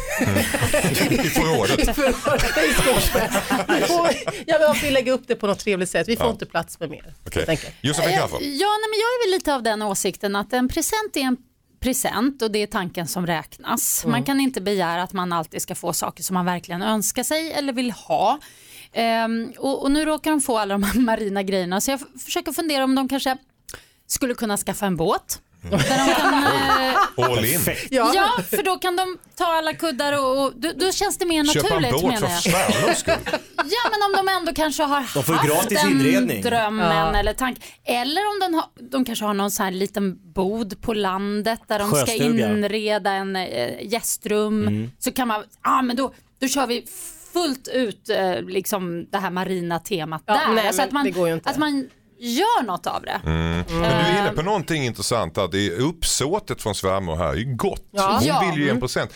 [1.11, 1.79] I förrådet.
[1.81, 1.85] I
[4.47, 6.33] Jag vill vi lägga upp det på något trevligt sätt, vi får Ja.
[6.33, 7.15] inte plats med mer.
[7.49, 7.75] Enkelt.
[7.81, 8.43] Josefin Ja, Crafoord.
[8.43, 11.37] ja nej, men jag är väl lite av den åsikten att en present är en
[11.81, 14.05] present och det är tanken som räknas.
[14.07, 17.53] Man kan inte begära att man alltid ska få saker som man verkligen önskar sig
[17.53, 18.39] eller vill ha.
[18.95, 22.53] Ehm, och, och nu råkar de få alla de här marina grejerna så jag försöker
[22.53, 23.37] fundera om de kanske
[24.07, 25.41] skulle kunna skaffa en båt.
[25.71, 25.79] Där
[26.09, 26.35] de kan,
[27.25, 27.61] eh, All in.
[27.91, 28.13] Ja.
[28.15, 31.45] ja, för då kan de ta alla kuddar och, och då, då känns det mer
[31.45, 32.73] Köpa en naturligt båt menar för jag.
[32.73, 33.15] svärmors skull.
[33.65, 36.43] Ja men om de ändå kanske har De får haft gratis den inredning.
[36.43, 37.17] drömmen Ja.
[37.17, 37.59] eller tank.
[37.85, 41.79] Eller om de, har, de kanske har någon sån här liten bod på landet där
[41.79, 42.49] de ska Sjöstuga.
[42.51, 44.91] inreda en eh, gästrum.
[44.99, 46.85] Så kan man, ja ah, men då, då kör vi
[47.33, 50.55] fullt ut eh, liksom det här marina temat Ja, där.
[50.55, 51.51] nej, alltså men det går ju inte.
[51.51, 51.89] att man
[52.31, 53.21] gör något av det.
[53.25, 57.35] Men du är inne på någonting intressant att det är uppsåtet från svärmor här är
[57.37, 57.85] ju gott.
[57.91, 58.13] Ja.
[58.19, 58.43] Hon Ja.
[58.43, 58.51] Mm.
[58.51, 59.11] vill ju ge en present.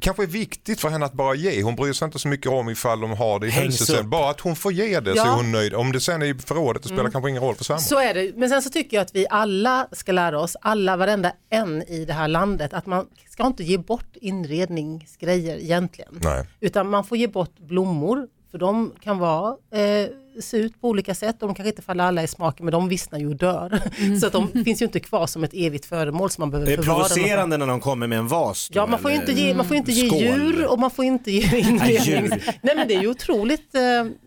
[0.00, 1.62] kanske är viktigt för henne att bara ge.
[1.62, 4.10] Hon bryr sig inte så mycket om ifall de har det i huset sen.
[4.10, 5.26] Bara att hon får ge det så Ja.
[5.32, 5.74] är hon nöjd.
[5.74, 7.80] Om det sen är i förrådet det spelar kanske ingen roll för svärmor.
[7.80, 10.96] Så är det, men sen så tycker jag att vi alla ska lära oss, alla
[10.96, 16.18] varenda en i det här landet, att man ska inte ge bort inredningsgrejer egentligen.
[16.22, 16.46] Nej.
[16.60, 20.08] Utan man får ge bort blommor, för de kan vara, eh,
[20.40, 23.18] se ut på olika sätt, de kanske inte faller alla i smaken men de vissnar
[23.18, 23.80] ju och dör.
[24.20, 26.72] Så att de finns ju inte kvar som ett evigt föremål som man behöver Det
[26.72, 26.98] är förvara.
[26.98, 27.08] dem.
[27.08, 28.68] provocerande när de kommer med en vas.
[28.68, 30.18] då, Ja, man får ju eller- inte ge, man får inte ge Skål.
[30.22, 32.28] djur och man får inte ge inredning.
[32.62, 33.80] Nej men det är ju otroligt eh,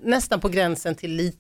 [0.04, 1.40] nästan på gränsen till lite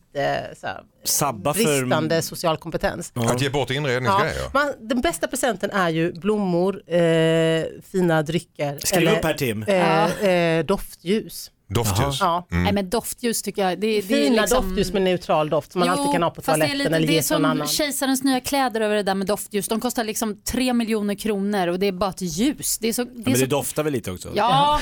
[0.61, 1.64] så här, Sabba för...
[1.64, 3.11] bristande social kompetens.
[3.16, 4.36] Att ge bort Ja, inredningsgrejer.
[4.53, 9.64] man, den bästa presenten är ju blommor, eh, fina drycker Skriv upp här Tim.
[9.64, 11.51] eh, eh, doftljus.
[11.74, 12.17] Doftljus.
[12.19, 12.45] Ja.
[12.49, 14.63] Nej men doftljus tycker jag, det, det är Fina liksom...
[14.67, 16.89] doftljus med neutral doft som man Jo, alltid kan ha på det är toaletten lite,
[16.95, 17.67] eller Det ge är till någon som annan.
[17.67, 19.67] kejsarens nya kläder över det där med doftljus.
[19.67, 22.78] De kostar liksom 3 miljoner kronor och det är bara ett ljus.
[22.78, 23.39] Det är så, det Ja, är men så...
[23.41, 24.30] det doftar väl lite också?
[24.36, 24.80] Ja,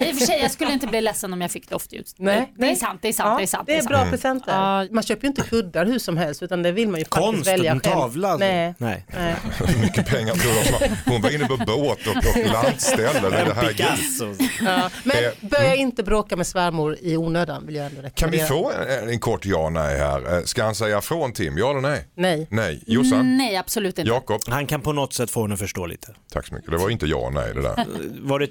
[0.00, 2.14] i och för sig jag skulle inte bli ledsen om jag fick doftljus.
[2.18, 2.76] Nej, det är nej.
[2.76, 3.66] sant, det är sant, Ja, det är sant.
[3.66, 3.88] det är sant.
[3.88, 4.52] bra presenter.
[4.52, 4.86] Ja.
[4.90, 7.46] Man köper ju inte kuddar hur som helst utan det vill man ju faktiskt Konst,
[7.46, 7.94] välja en själv.
[7.94, 8.36] tavla?
[8.36, 8.74] Nej.
[8.78, 9.06] Nej.
[9.16, 9.34] Nej.
[9.66, 11.10] Hur mycket pengar tror de?
[11.10, 13.20] Hon var inne på båt och, och landställe.
[13.30, 14.34] Det är det här Picasso.
[14.64, 14.90] Ja.
[15.04, 18.72] Men Eh, börja inte bråka med svärmor i onödan vill jag ändå Kan vi få
[18.72, 20.36] en, en kort ja nej här?
[20.38, 21.58] Eh, Ska han säga från Tim?
[21.58, 22.08] Ja eller nej?
[22.14, 22.46] Nej.
[22.50, 22.82] Nej.
[22.86, 23.36] Jossan?
[23.36, 24.08] Nej, absolut inte.
[24.10, 24.40] Jakob?
[24.46, 26.14] Han kan på något sätt få henne att förstå lite.
[26.32, 26.70] Tack så mycket.
[26.70, 27.86] Det var inte ja nej det där.
[28.20, 28.48] Var det,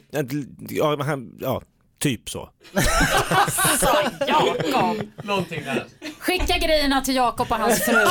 [0.70, 1.62] ja, han, ja,
[2.02, 2.50] typ så.
[4.28, 5.02] Jakob.
[6.20, 8.06] Skicka grejerna till Jakob och hans fru.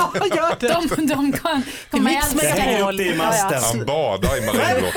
[0.60, 3.04] De, de kan, kommer älska Släng upp det.
[3.04, 3.62] i masten.
[3.62, 4.94] Han badar i marinblått.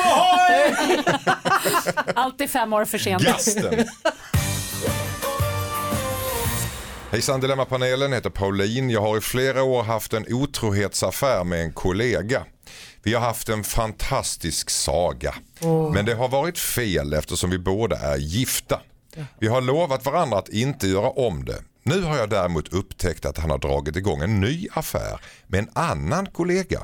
[2.15, 3.23] Alltid fem år för sent.
[3.23, 3.85] Gasten.
[7.11, 8.89] Hejsan Dilemmapanelen heter Pauline.
[8.89, 12.43] Jag har i flera år haft en otrohetsaffär med en kollega.
[13.03, 15.35] Vi har haft en fantastisk saga.
[15.93, 18.81] Men det har varit fel eftersom vi båda är gifta.
[19.39, 21.61] Vi har lovat varandra att inte göra om det.
[21.85, 25.69] Nu har jag däremot upptäckt att han har dragit igång en ny affär med en
[25.73, 26.81] annan kollega.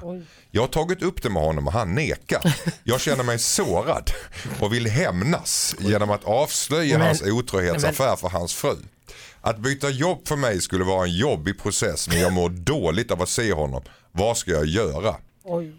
[0.51, 2.55] Jag har tagit upp det med honom och han nekar.
[2.83, 4.11] Jag känner mig sårad
[4.59, 8.75] och vill hämnas genom att avslöja Men- hans otrohetsaffär för hans fru.
[9.41, 13.21] Att byta jobb för mig skulle vara en jobbig process men jag mår dåligt av
[13.21, 13.81] att se honom.
[14.11, 15.15] Vad ska jag göra?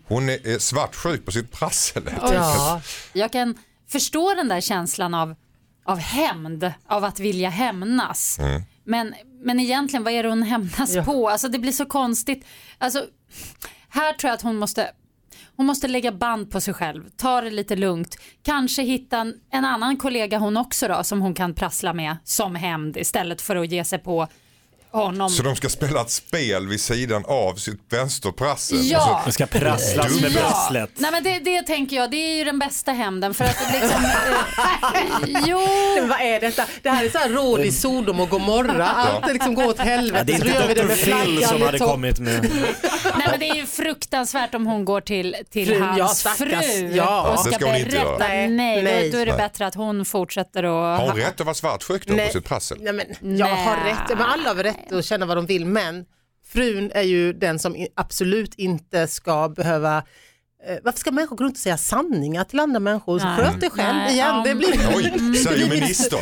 [0.06, 2.02] Hon är, är svartsjuk på sitt prassel.
[2.22, 2.80] Ja.
[3.12, 3.58] Jag kan
[3.88, 5.34] förstå den där känslan av,
[5.84, 8.38] av hämnd, av att vilja hämnas.
[8.38, 8.62] Mm.
[8.84, 11.04] Men, men egentligen, vad är det hon hämnas Ja.
[11.04, 11.28] på?
[11.28, 12.46] Alltså det blir så konstigt.
[12.78, 13.04] Alltså,
[13.88, 14.90] här tror jag att hon måste,
[15.56, 19.64] hon måste lägga band på sig själv, ta det lite lugnt, kanske hitta en, en
[19.64, 23.70] annan kollega hon också då som hon kan prassla med som hämnd istället för att
[23.72, 24.28] ge sig på
[24.92, 25.30] honom.
[25.30, 28.78] Så de ska spela ett spel vid sidan av sitt vänsterprassel.
[28.90, 29.14] Ja.
[29.20, 30.40] Och Det ska prasslas med Ja.
[30.40, 30.90] prasslet.
[30.96, 34.04] Nej men det, det tänker jag, det är ju den bästa hämnden för att liksom,
[34.04, 35.60] eh, jo.
[35.96, 36.64] Men vad är detta?
[36.82, 38.88] Det här är så här råd i Sodom och Gomorra.
[38.88, 40.24] Allt liksom går åt Ja, helvete.
[40.24, 40.86] det är inte det Dr.
[40.86, 41.88] med Phil som hade topp.
[41.90, 42.42] kommit med.
[43.16, 46.38] Nej men det är ju fruktansvärt om hon går till, till Frun, ja, hans stackars,
[46.66, 47.30] fru ja.
[47.32, 47.96] och ska, ska berätta.
[47.96, 48.18] göra.
[48.18, 49.10] Nej, Nej, Då, nej.
[49.10, 49.38] då är det Nej.
[49.40, 51.00] bättre att hon fortsätter att...
[51.00, 52.32] Har hon rätt att vara svartsjuk då på Nej.
[52.32, 52.78] sitt prassel?
[52.80, 55.66] Nej, men jag har rätt, men alla har väl rätt att känna vad de vill
[55.66, 56.04] men
[56.52, 59.96] frun är ju den som absolut inte ska behöva
[60.66, 63.20] eh, varför ska människor gå runt och säga sanningar till andra människor?
[63.24, 63.36] Nej.
[63.36, 64.42] Sköt dig själv Nej, igen.
[64.44, 64.68] Det blir...
[64.96, 66.20] Oj, säger ministern.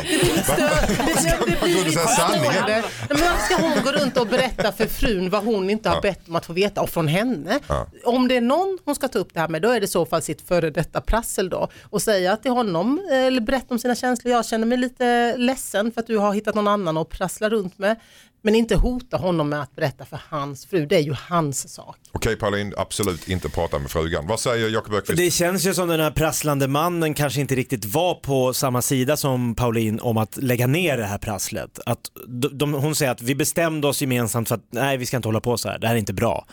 [3.09, 6.35] Varför ska hon gå runt och berätta för frun vad hon inte har bett om
[6.35, 7.59] att få veta och från henne?
[7.67, 7.87] Ja.
[8.05, 9.87] Om det är någon hon ska ta upp det här med då är det i
[9.87, 13.79] så fall sitt före detta prassel då och säga till honom eh, eller berätta om
[13.79, 14.33] sina känslor.
[14.33, 17.77] Jag känner mig lite ledsen för att du har hittat någon annan att prassla runt
[17.77, 17.95] med.
[18.41, 21.97] Men inte hota honom med att berätta för hans fru, det är ju hans sak.
[22.11, 24.27] Okej Pauline, absolut inte prata med frugan.
[24.27, 25.17] Vad säger Jakob Öqvist?
[25.17, 29.17] Det känns ju som den här prasslande mannen kanske inte riktigt var på samma sida
[29.17, 31.79] som Pauline om att lägga ner det här prasslet.
[31.85, 35.17] Att de, de, hon säger att vi bestämde oss gemensamt för att nej vi ska
[35.17, 36.47] inte hålla på så här, det här är inte bra.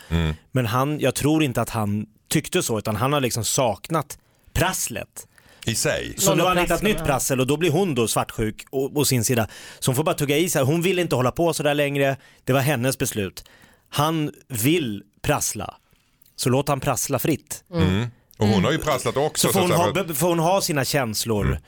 [0.53, 4.19] Men han, jag tror inte att han tyckte så utan han har liksom saknat
[4.53, 5.27] prasslet.
[5.67, 6.15] I sig?
[6.19, 9.05] Så nu har han hittat nytt prassel och då blir hon då svartsjuk å, å
[9.05, 9.49] sin sida.
[9.79, 12.17] Så hon får bara tugga i sig, hon vill inte hålla på så där längre,
[12.45, 13.45] det var hennes beslut.
[13.89, 15.75] Han vill prassla,
[16.37, 17.65] så låt han prassla fritt.
[17.73, 18.07] Mm.
[18.39, 19.47] Och hon har ju prasslat också.
[19.47, 21.59] Så får hon, att säga, ha, får hon ha sina känslor.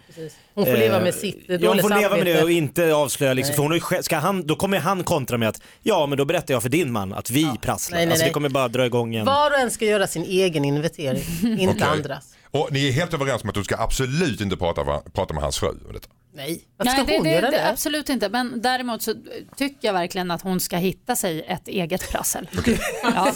[0.55, 3.33] Hon får leva Eh, med sitt Ja, hon får leva med det och inte avslöja
[3.35, 6.25] liksom, för hon har ska han, då kommer han kontra med att ja men då
[6.25, 7.97] berättar jag för din man att vi prasslar.
[7.97, 8.31] Nej, nej, alltså nej.
[8.31, 9.27] det kommer bara dra igång en...
[9.27, 11.23] Var och en ska göra sin egen inventering,
[11.61, 11.83] inte Okej.
[11.83, 12.35] andras.
[12.51, 15.59] Och ni är helt överens om att du ska absolut inte prata, prata med hans
[15.59, 16.09] fru om detta?
[16.35, 17.69] Nej, varför ska Nej, det, hon det, göra det, det?
[17.71, 18.29] absolut inte.
[18.29, 19.15] Men däremot så
[19.57, 22.49] tycker jag verkligen att hon ska hitta sig ett eget prassel.
[23.03, 23.33] Ja.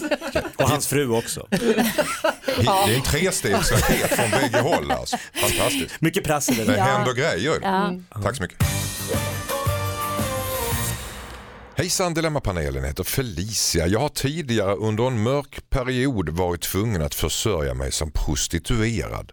[0.57, 1.47] Och hans fru också.
[1.51, 5.17] Det är en trestegsraket från bägge håll alltså.
[5.35, 6.01] Fantastiskt.
[6.01, 7.59] Mycket prassel Det händer grejer.
[7.63, 7.95] Ja.
[8.23, 8.63] Tack så mycket.
[11.77, 13.87] Hejsan Dilemmapanelen heter Felicia.
[13.87, 19.33] Jag har tidigare under en mörk period varit tvungen att försörja mig som prostituerad.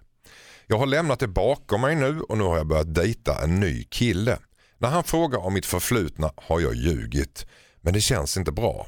[0.68, 3.84] Jag har lämnat det bakom mig nu och nu har jag börjat dejta en ny
[3.84, 4.38] kille.
[4.78, 7.46] När han frågar om mitt förflutna har jag ljugit.
[7.82, 8.88] Men det känns inte bra.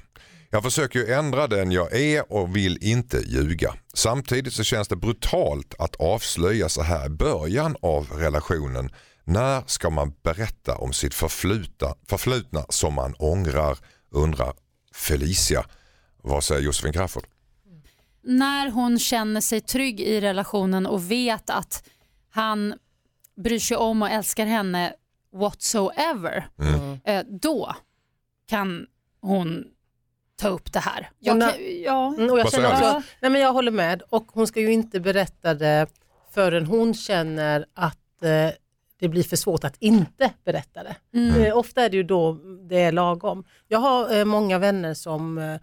[0.49, 3.73] Jag försöker ju ändra den jag är och vill inte ljuga.
[3.93, 8.89] Samtidigt så känns det brutalt att avslöja så här i början av relationen.
[9.31, 13.77] När ska man berätta om sitt förflutna, förflutna som man ångrar,
[14.09, 14.53] undrar
[14.93, 15.65] Felicia.
[16.21, 17.27] Vad säger Josefin Crafoord?
[18.23, 21.89] När hon känner sig trygg i relationen och vet att
[22.29, 22.73] han
[23.43, 24.93] bryr sig om och älskar henne
[25.33, 26.47] whatsoever.
[27.03, 27.75] eh, Då
[28.49, 28.87] kan
[29.21, 29.63] hon
[30.35, 31.09] ta upp det här.
[31.19, 32.07] Jag, Och när- kan, ja.
[32.17, 34.59] Mm, och jag Vad känner säger också, nej men jag håller med och hon ska
[34.59, 35.87] ju inte berätta det
[36.33, 38.49] förrän hon känner att eh,
[39.01, 40.95] det blir för svårt att inte berätta det.
[41.47, 42.33] Eh, ofta är det ju då
[42.69, 43.43] det är lagom.
[43.67, 45.59] Jag har eh, många vänner som eh,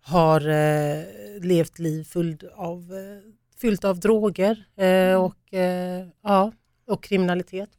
[0.00, 1.04] har eh,
[1.42, 6.52] levt liv fullt av, eh, fyllt av droger eh, och, eh, ja,
[6.86, 7.70] och kriminalitet.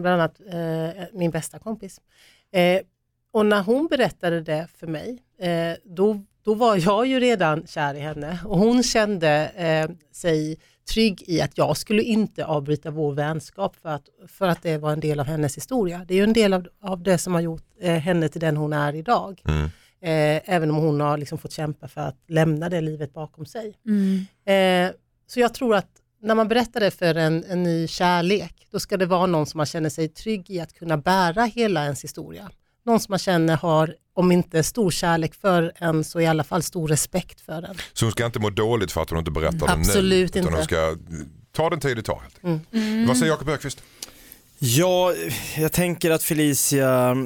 [0.00, 0.40] Bland annat
[1.12, 2.00] min bästa kompis.
[3.32, 5.22] Och när hon berättade det för mig,
[5.84, 9.50] då, då var jag ju redan kär i henne och hon kände
[10.12, 10.58] sig
[10.90, 14.92] trygg i att jag skulle inte avbryta vår vänskap för att, för att det var
[14.92, 16.04] en del av hennes historia.
[16.08, 18.56] Det är ju en del av, av det som har gjort eh, henne till den
[18.56, 19.42] hon är idag.
[20.02, 23.74] Eh, även om hon har liksom fått kämpa för att lämna det livet bakom sig.
[24.54, 24.90] Eh,
[25.26, 25.88] så jag tror att
[26.22, 29.58] när man berättar det för en, en ny kärlek, då ska det vara någon som
[29.58, 32.50] man känner sig trygg i att kunna bära hela ens historia.
[32.90, 36.62] Någon som man känner har, om inte stor kärlek för en, så i alla fall
[36.62, 37.74] stor respekt för den.
[37.92, 39.80] Så hon ska inte må dåligt för att hon inte berättar det nu.
[39.80, 40.54] Absolut inte.
[40.54, 40.96] hon ska
[41.52, 42.20] ta den tid det tar.
[42.20, 43.08] helt enkelt.
[43.08, 43.82] Vad säger Jakob Öqvist?
[44.58, 45.14] Ja,
[45.58, 47.16] jag tänker att Felicia,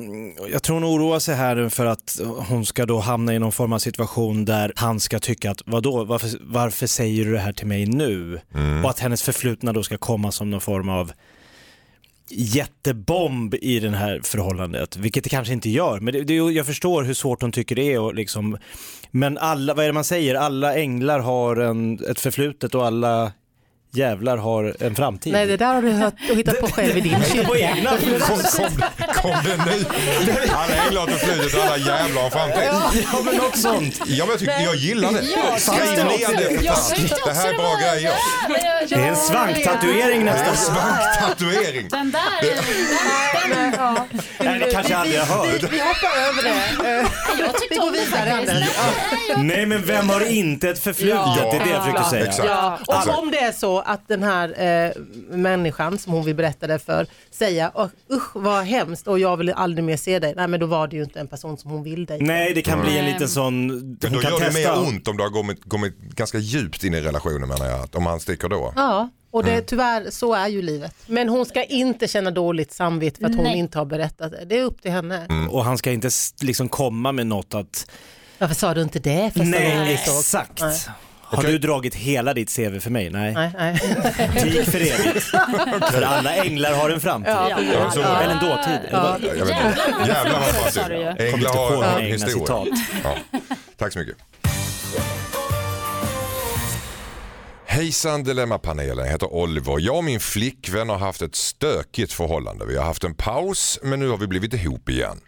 [0.52, 3.72] jag tror hon oroar sig här för att hon ska då hamna i någon form
[3.72, 7.66] av situation där han ska tycka att vadå, varför, varför säger du det här till
[7.66, 8.40] mig nu?
[8.54, 8.84] Mm.
[8.84, 11.12] Och att hennes förflutna då ska komma som någon form av
[12.30, 16.00] jättebomb i det här förhållandet, vilket det kanske inte gör.
[16.00, 18.00] Men det, det, jag förstår hur svårt hon tycker det är.
[18.00, 18.58] Och liksom,
[19.10, 23.32] men alla, vad är det man säger, alla änglar har en, ett förflutet och alla
[23.96, 25.32] jävlar har en framtid.
[25.32, 27.48] Nej, det där har du hört och hittat på själv i din kyrka.
[27.48, 27.90] På egna.
[27.90, 28.82] Kom, kom,
[29.14, 29.84] kom det nu?
[30.54, 33.04] Alla änglar har förflutet och alla jävlar har framtid.
[33.12, 34.00] Ja men något sånt.
[34.06, 35.22] Ja men jag, tycker, jag gillar det.
[35.22, 37.18] Ja, Skriv ner det för fan.
[37.26, 38.12] Det här är bra grejer.
[38.88, 40.56] Det är en svanktatuering är en nästan.
[40.56, 41.88] svanktatuering.
[41.88, 44.06] Den där, den, Ja.
[44.38, 45.62] Nej, det kanske jag aldrig har hört.
[45.62, 47.06] Vi, hoppar över det.
[47.38, 48.66] Jag tyckte Vi går vidare.
[49.36, 51.16] Nej men vem har inte ett förflutet?
[51.16, 51.48] Ja.
[51.52, 52.78] Det är det jag försöker säga.
[52.86, 54.92] Och om det är så att den här eh,
[55.36, 59.50] människan som hon vill berätta det för säger "Åh, usch vad hemskt och jag vill
[59.52, 60.34] aldrig mer se dig.
[60.36, 62.20] Nej men då var det ju inte en person som hon vill dig.
[62.20, 64.80] Nej det kan bli en liten sån, hon då kan gör det mer testa.
[64.80, 67.80] ont om du har kommit, kommit ganska djupt in i relationen menar jag.
[67.80, 68.72] att Om han sticker då.
[68.76, 69.64] Ja, och det, Mm.
[69.66, 70.94] tyvärr så är ju livet.
[71.06, 73.58] Men hon ska inte känna dåligt samvete för att hon Nej.
[73.58, 74.44] inte har berättat det.
[74.44, 75.26] Det är upp till henne.
[75.28, 75.50] Mm.
[75.50, 77.90] Och han ska inte s- liksom komma med något att,
[78.38, 80.18] Varför sa du inte det första gången nej såg?
[80.18, 80.60] exakt.
[80.60, 80.80] Nej.
[81.36, 83.10] Har du dragit hela ditt CV för mig?
[83.10, 83.34] Nej.
[83.34, 83.78] Nej, nej.
[84.42, 85.24] Tid för evigt.
[85.92, 87.32] För alla änglar har en framtid.
[87.32, 88.00] Ja, Ja, så.
[88.00, 88.88] Eller en dåtid.
[88.88, 90.12] Eller Jag vet inte.
[90.12, 91.34] Jävlar vad framtid.
[91.34, 92.46] Änglar har en egna historia.
[92.46, 92.68] citat.
[93.04, 93.40] Ja.
[93.76, 94.16] Tack så mycket.
[97.66, 99.80] Hejsan Dilemmapanelen, jag heter Oliver.
[99.80, 102.66] Jag och min flickvän har haft ett stökigt förhållande.
[102.66, 105.20] Vi har haft en paus men nu har vi blivit ihop igen.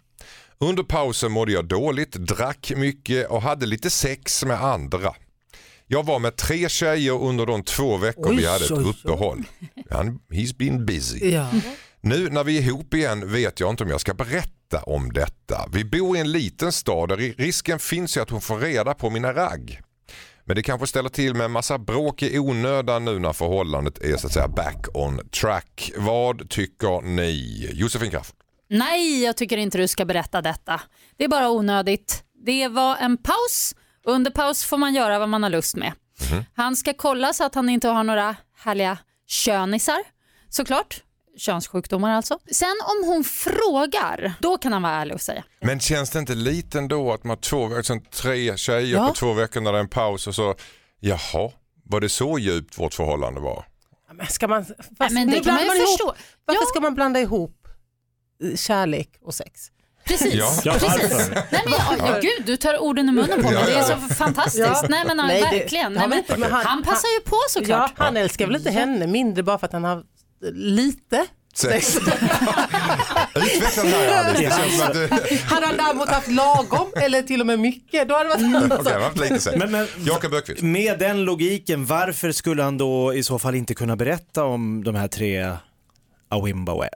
[0.59, 5.13] Under pausen mådde jag dåligt, drack mycket och hade lite sex med andra.
[5.87, 8.83] Jag var med tre tjejer under de två veckor vi Oj, hade ett oj.
[8.89, 9.43] uppehåll.
[9.89, 11.29] Han, he's been busy.
[11.31, 11.51] Ja.
[12.01, 15.69] Nu när vi är ihop igen vet jag inte om jag ska berätta om detta.
[15.73, 19.09] Vi bor i en liten stad där risken finns ju att hon får reda på
[19.09, 19.81] mina ragg.
[20.45, 24.17] Men det kanske ställer till med en massa bråk i onödan nu när förhållandet är
[24.17, 25.91] så att säga back on track.
[25.97, 27.69] Vad tycker ni?
[27.73, 28.35] Josefin Kraft.
[28.69, 30.81] Nej, jag tycker inte du ska berätta detta.
[31.17, 32.23] Det är bara onödigt.
[32.45, 33.75] Det var en paus.
[34.07, 35.93] Under paus får man göra vad man har lust med.
[36.55, 38.97] Han ska kolla så att han inte har några härliga
[39.27, 39.97] könisar,
[40.49, 41.03] såklart.
[41.37, 42.39] Könssjukdomar alltså.
[42.51, 45.43] Sen om hon frågar, då kan han vara ärlig och säga.
[45.61, 49.07] Men känns det inte lite ändå att man har två, alltså tre tjejer Ja.
[49.07, 50.55] på två veckor när det är en paus och så,
[50.99, 51.51] jaha,
[51.83, 53.65] var det så djupt vårt förhållande var?
[54.13, 56.15] Men ska man, fast Nej, men nu det kan man ju ihop- förstå.
[56.45, 56.65] Varför Ja.
[56.69, 57.67] ska man blanda ihop
[58.43, 59.61] eh, kärlek och sex?
[60.07, 60.33] Precis.
[60.33, 60.53] Ja.
[60.63, 61.29] Ja, Precis.
[61.29, 63.63] Nej, men, ja, ja, gud, du tar orden i munnen på mig.
[63.65, 64.67] Det är så fantastiskt.
[64.67, 64.85] Ja.
[64.89, 65.93] Nej, men, Nej, det- verkligen.
[65.93, 67.91] Nej, men men han- han, passar ju på såklart.
[67.97, 70.03] Ja, han älskar väl inte henne mindre bara för att han har
[70.53, 71.85] lite Sex.
[71.93, 71.97] sex.
[73.35, 75.43] Utveckla det här Alice.
[75.45, 78.83] Hade han däremot haft lagom eller till och med mycket, då hade det varit Okej,
[78.83, 79.55] det har varit lite sex.
[79.59, 80.61] Men, men, Jakob Öqvist.
[80.61, 84.95] med den logiken, varför skulle han då i så fall inte kunna berätta om de
[84.95, 85.51] här tre
[86.29, 86.89] Awimbawe?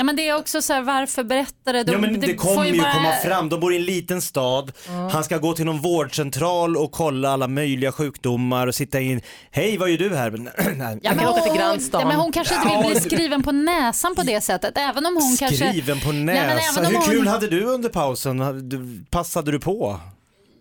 [0.00, 1.84] Ja, men det är också så här, varför berättar det?
[1.84, 4.22] De- Ja men det, får kommer ju bara- komma fram, de bor i en liten
[4.22, 4.72] stad,
[5.12, 9.20] han ska gå till någon vårdcentral och kolla alla möjliga sjukdomar och sitta in,
[9.50, 10.30] hej vad gör du här?
[10.30, 10.44] Men,
[10.78, 10.98] nej.
[11.02, 12.00] Ja, kan men åka till hon- grannstan.
[12.00, 14.72] Ja, men hon kanske inte vill bli skriven på näsan på det sättet.
[14.78, 15.56] Även om hon kanske...
[15.70, 19.06] Skriven på Nej, näsan, om hur hon- kul hade du under pausen?
[19.10, 20.00] Passade du på?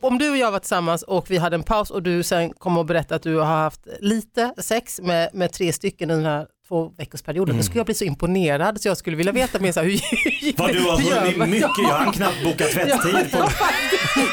[0.02, 2.80] Om du och jag var tillsammans och vi hade en paus och du sen kommer
[2.80, 6.48] och berättar att du har haft lite sex med, med tre stycken under den här
[6.70, 9.72] två veckors perioden, då skulle jag bli så imponerad så jag skulle vilja veta mer
[9.72, 13.38] så här, hur, Vad du har hur hunnit mycket, jag hann knappt boka tvättid på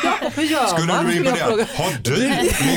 [0.04, 1.04] Ja, hur gör Skulle man?
[1.04, 1.50] du bli imponerad?
[1.76, 2.16] Har du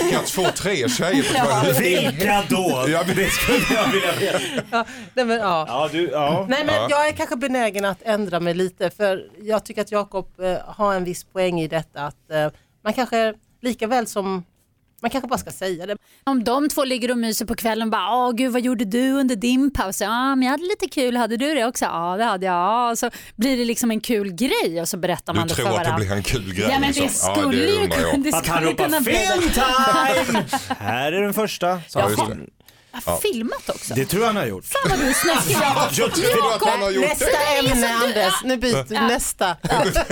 [0.04, 2.86] lyckats få tre tjejer på två Vilka då?
[2.90, 4.64] Ja, men- Det skulle jag vilja veta.
[4.72, 5.66] Ja, nej, men, ja.
[5.68, 6.46] Ja, du, ja.
[6.50, 6.88] Nej men Ja.
[6.90, 10.94] jag är kanske benägen att ändra mig lite för jag tycker att Jakob eh, har
[10.96, 12.48] en viss poäng i detta att eh,
[12.84, 14.44] man kanske lika väl som
[15.02, 15.98] man kanske bara ska säga det.
[16.24, 19.12] Om de två ligger och myser på kvällen och bara åh gud vad gjorde du
[19.12, 20.02] under din paus?
[20.02, 21.86] Ja men jag hade lite kul, hade du det också?
[21.86, 22.56] Ja det hade jag.
[22.56, 25.64] Ja, så blir det liksom en kul grej och så berättar man Du det för
[25.64, 26.06] tror att det varandra.
[26.06, 26.68] blir en kul grej?
[26.72, 27.36] Ja men det liksom.
[27.36, 29.54] skulle ja, det ju kunna, det Att han skulle ropar kunna bli film det.
[30.34, 30.46] time!
[30.80, 31.82] Här är den första.
[31.88, 32.10] sa Ja,
[32.92, 33.94] har filmat också.
[33.94, 34.66] Det tror jag han har gjort.
[34.66, 35.90] Fan vad du är snuskig Jakob.
[35.98, 37.70] Jag tror att han har gjort Nästa det.
[37.72, 39.58] ämne Anders, nu byter vi nästa.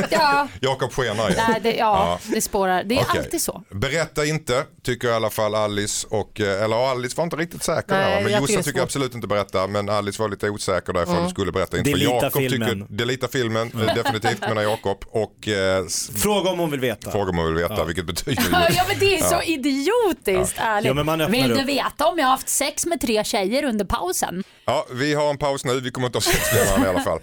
[0.09, 1.43] Ja, Jakob skenar igen.
[1.49, 2.83] nej, det, ja, det spårar.
[2.83, 3.19] Det är Okej.
[3.19, 3.63] alltid så.
[3.69, 6.07] Berätta inte, tycker i alla fall Alice.
[6.09, 8.83] Och, eh, eller Alice var inte riktigt säker Nej, där, Men tycker Jossan tycker svårt.
[8.83, 9.67] absolut inte berätta.
[9.67, 11.23] Men Alice var lite osäker därför Mm.
[11.23, 11.77] du skulle berätta.
[11.77, 12.69] Inte Delita Jakob filmen.
[12.81, 14.97] tycker, delita filmen, eh, definitivt menar Jakob.
[15.07, 15.85] Och eh,
[16.17, 17.11] Fråga om hon vill veta.
[17.11, 18.43] fråga om hon vill veta, vilket betyder.
[18.75, 20.87] Ja men det är så idiotiskt ärligt.
[20.87, 23.23] Ja, men man öppnar Vill du veta om jag har haft sex sex med tre
[23.23, 24.43] tjejer under pausen.
[24.65, 25.79] Ja, vi har en paus nu.
[25.79, 27.19] Vi kommer inte ha sex med varandra i alla fall.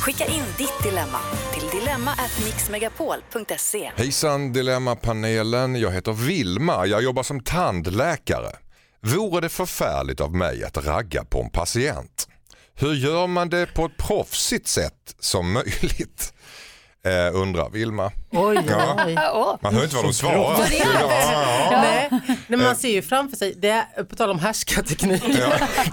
[0.00, 1.18] Skicka in ditt dilemma
[1.54, 3.90] till dilemma@mixmegapol.se.
[3.96, 5.76] Hejsan Dilemmapanelen.
[5.76, 6.86] Jag heter Vilma.
[6.86, 8.56] Jag jobbar som tandläkare.
[9.00, 12.28] Vore det förfärligt av mig att ragga på en patient?
[12.74, 16.32] Hur gör man det på ett proffsigt sätt som möjligt?
[17.08, 18.12] Eh, undrar Vilma.
[18.30, 18.96] Oj, Ja.
[19.06, 19.58] oj.
[19.62, 20.38] Man hör inte vad de svarar.
[20.38, 20.76] Vad är det?
[20.76, 24.38] Ja, ja, Nej, nej, men man ser ju framför sig, det är, på tal om
[24.38, 25.22] härskarteknik,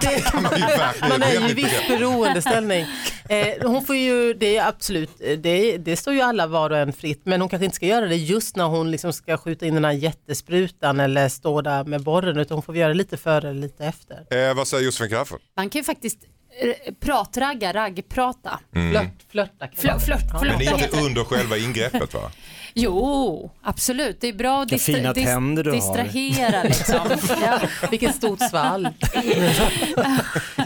[0.00, 0.64] det, kan man ju
[1.08, 2.86] man är ju i viss beroendeställning.
[3.28, 6.92] Eh, hon får ju, det är absolut, det, det står ju alla var och en
[6.92, 9.74] fritt, men hon kanske inte ska göra det just när hon liksom ska skjuta in
[9.74, 13.48] den här jättesprutan eller stå där med borren, utan hon får göra det lite före
[13.50, 14.48] eller lite efter.
[14.48, 15.40] Eh, vad säger Josefin Crafoord?
[15.56, 16.28] Man kan ju faktiskt eh,
[17.00, 18.60] pratragga, raggprata.
[18.72, 20.42] Flört, flörta Flört, flört, flört.
[20.42, 21.02] Men heter inte det.
[21.02, 22.30] under själva ingreppet va?
[22.78, 24.20] Jo, absolut.
[24.20, 26.62] Det är bra att distra- dis- distrahera.
[26.64, 27.00] Liksom.
[27.42, 27.60] Ja.
[27.90, 28.88] Vilket stort svall.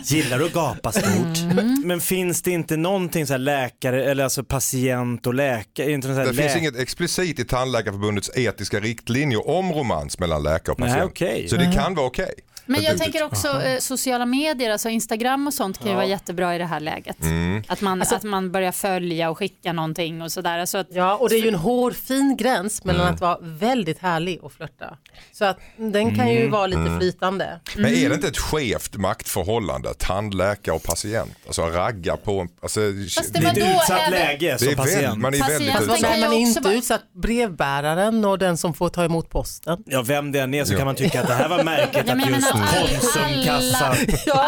[0.04, 1.38] Gillar du att gapa stort?
[1.52, 1.82] Mm.
[1.84, 5.92] Men finns det inte någonting så här läkare, eller alltså patient och läkare?
[5.92, 10.42] Inte någon så här Det finns inget explicit i Tandläkarförbundets etiska riktlinjer om romans mellan
[10.42, 11.10] läkare och Nej, patient.
[11.10, 11.48] okej.
[11.48, 12.30] Så det kan vara okej.
[12.66, 16.54] Men jag tänker också eh, sociala medier, alltså Instagram och sånt kan ju vara jättebra
[16.54, 17.22] i det här läget.
[17.22, 17.62] Mm.
[17.68, 20.58] Att, man, att man börjar följa och skicka någonting och sådär.
[20.58, 23.14] Alltså att, Ja, och det är ju en hårfin gräns mellan Mm.
[23.14, 24.96] att vara väldigt härlig och flörta.
[25.32, 27.60] Så att den kan ju vara lite flytande.
[27.76, 28.08] Men är Mm.
[28.08, 31.32] det inte ett skevt maktförhållande, tandläkare och patient?
[31.46, 32.48] Alltså ragga på en...
[32.62, 32.80] Alltså,
[33.16, 34.96] Fast det Det är var ett då utsatt även- läge som är patient.
[35.02, 36.00] väldigt, man är Patient- väldigt Fast utsatt.
[36.00, 39.04] kan Men ju man är också inte vara- utsatt brevbäraren och den som får ta
[39.04, 39.82] emot posten.
[39.86, 40.76] Ja, vem det än är så Ja.
[40.78, 43.96] kan man tycka att det här var märkligt men att jag just menar, alla- Konsumkassan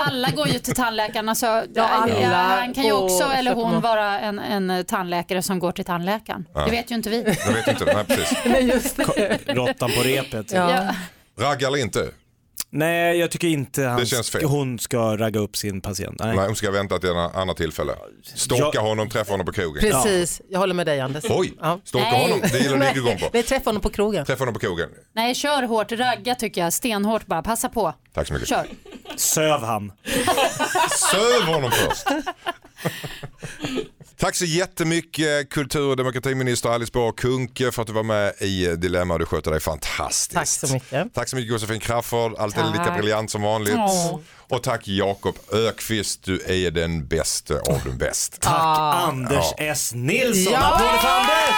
[0.06, 1.28] Alla går ju till tandläkaren.
[1.28, 5.58] Alltså, ja, alla han kan ju också, och eller hon, vara en, en tandläkare som
[5.58, 6.44] går till tandläkaren.
[6.64, 7.22] Det vet ju inte vi.
[7.22, 8.98] Vet inte, nej precis.
[9.46, 10.52] Råttan på repet.
[10.52, 10.70] Ja.
[10.70, 10.94] Ja.
[11.44, 12.08] Ragga eller inte?
[12.74, 14.44] Nej, jag tycker inte han, Det känns fel.
[14.44, 16.16] hon ska ragga upp sin patient.
[16.20, 16.36] Nej.
[16.36, 17.92] Nej, hon ska vänta till en annan tillfälle.
[18.34, 19.80] Stalka Jag- honom, träffa honom på krogen.
[19.80, 21.24] Precis, jag håller med dig Anders.
[21.30, 21.80] Oj, Ja.
[21.84, 22.22] stalka Nej.
[22.22, 23.30] honom, det gillar du igång på.
[23.32, 24.24] Nej, träffa honom på krogen.
[24.26, 24.88] Träffa honom på krogen.
[25.14, 25.92] Nej, kör hårt.
[25.92, 26.72] Ragga tycker jag.
[26.72, 27.42] Stenhårt bara.
[27.42, 27.94] Passa på.
[28.14, 28.48] Tack så mycket.
[28.48, 28.66] Kör.
[29.16, 29.92] Söv han.
[31.10, 32.06] Söv honom först.
[34.22, 38.76] Tack så jättemycket kultur och demokratiminister Alice Bah Kuhnke för att du var med i
[38.76, 40.32] Dilemma och du sköter dig fantastiskt.
[40.32, 41.14] Tack så mycket.
[41.14, 42.78] Tack så mycket Josefin Crafoord, alltid Tack.
[42.78, 43.74] lika briljant som vanligt.
[43.76, 44.18] Åh.
[44.48, 48.40] Och tack Jakob Ökvist, du är den bästa av de bäst.
[48.40, 50.52] Tack Anders S Nilsson.
[50.52, 50.58] Ja!
[50.58, 51.54] Applåder för Anders!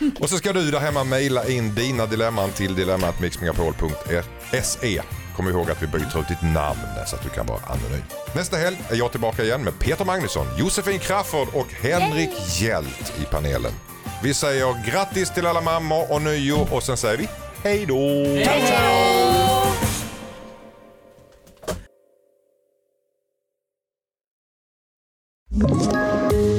[0.00, 0.12] Oj!
[0.20, 5.02] Och så ska du där hemma mejla in dina dilemman till dilemmatmixmegapol.se.
[5.36, 8.02] Kom ihåg att vi byter ut ditt namn så att du kan vara anonym.
[8.34, 12.30] Nästa helg är jag tillbaka igen med Peter Magnusson, Josefin Crafoord och Henrik
[12.60, 13.72] Hjält i panelen.
[14.22, 17.28] Vi säger grattis till alla mammor och nyår och sen säger vi
[17.64, 17.98] hej då!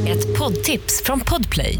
[0.08, 1.80] Ett poddtips från Podplay.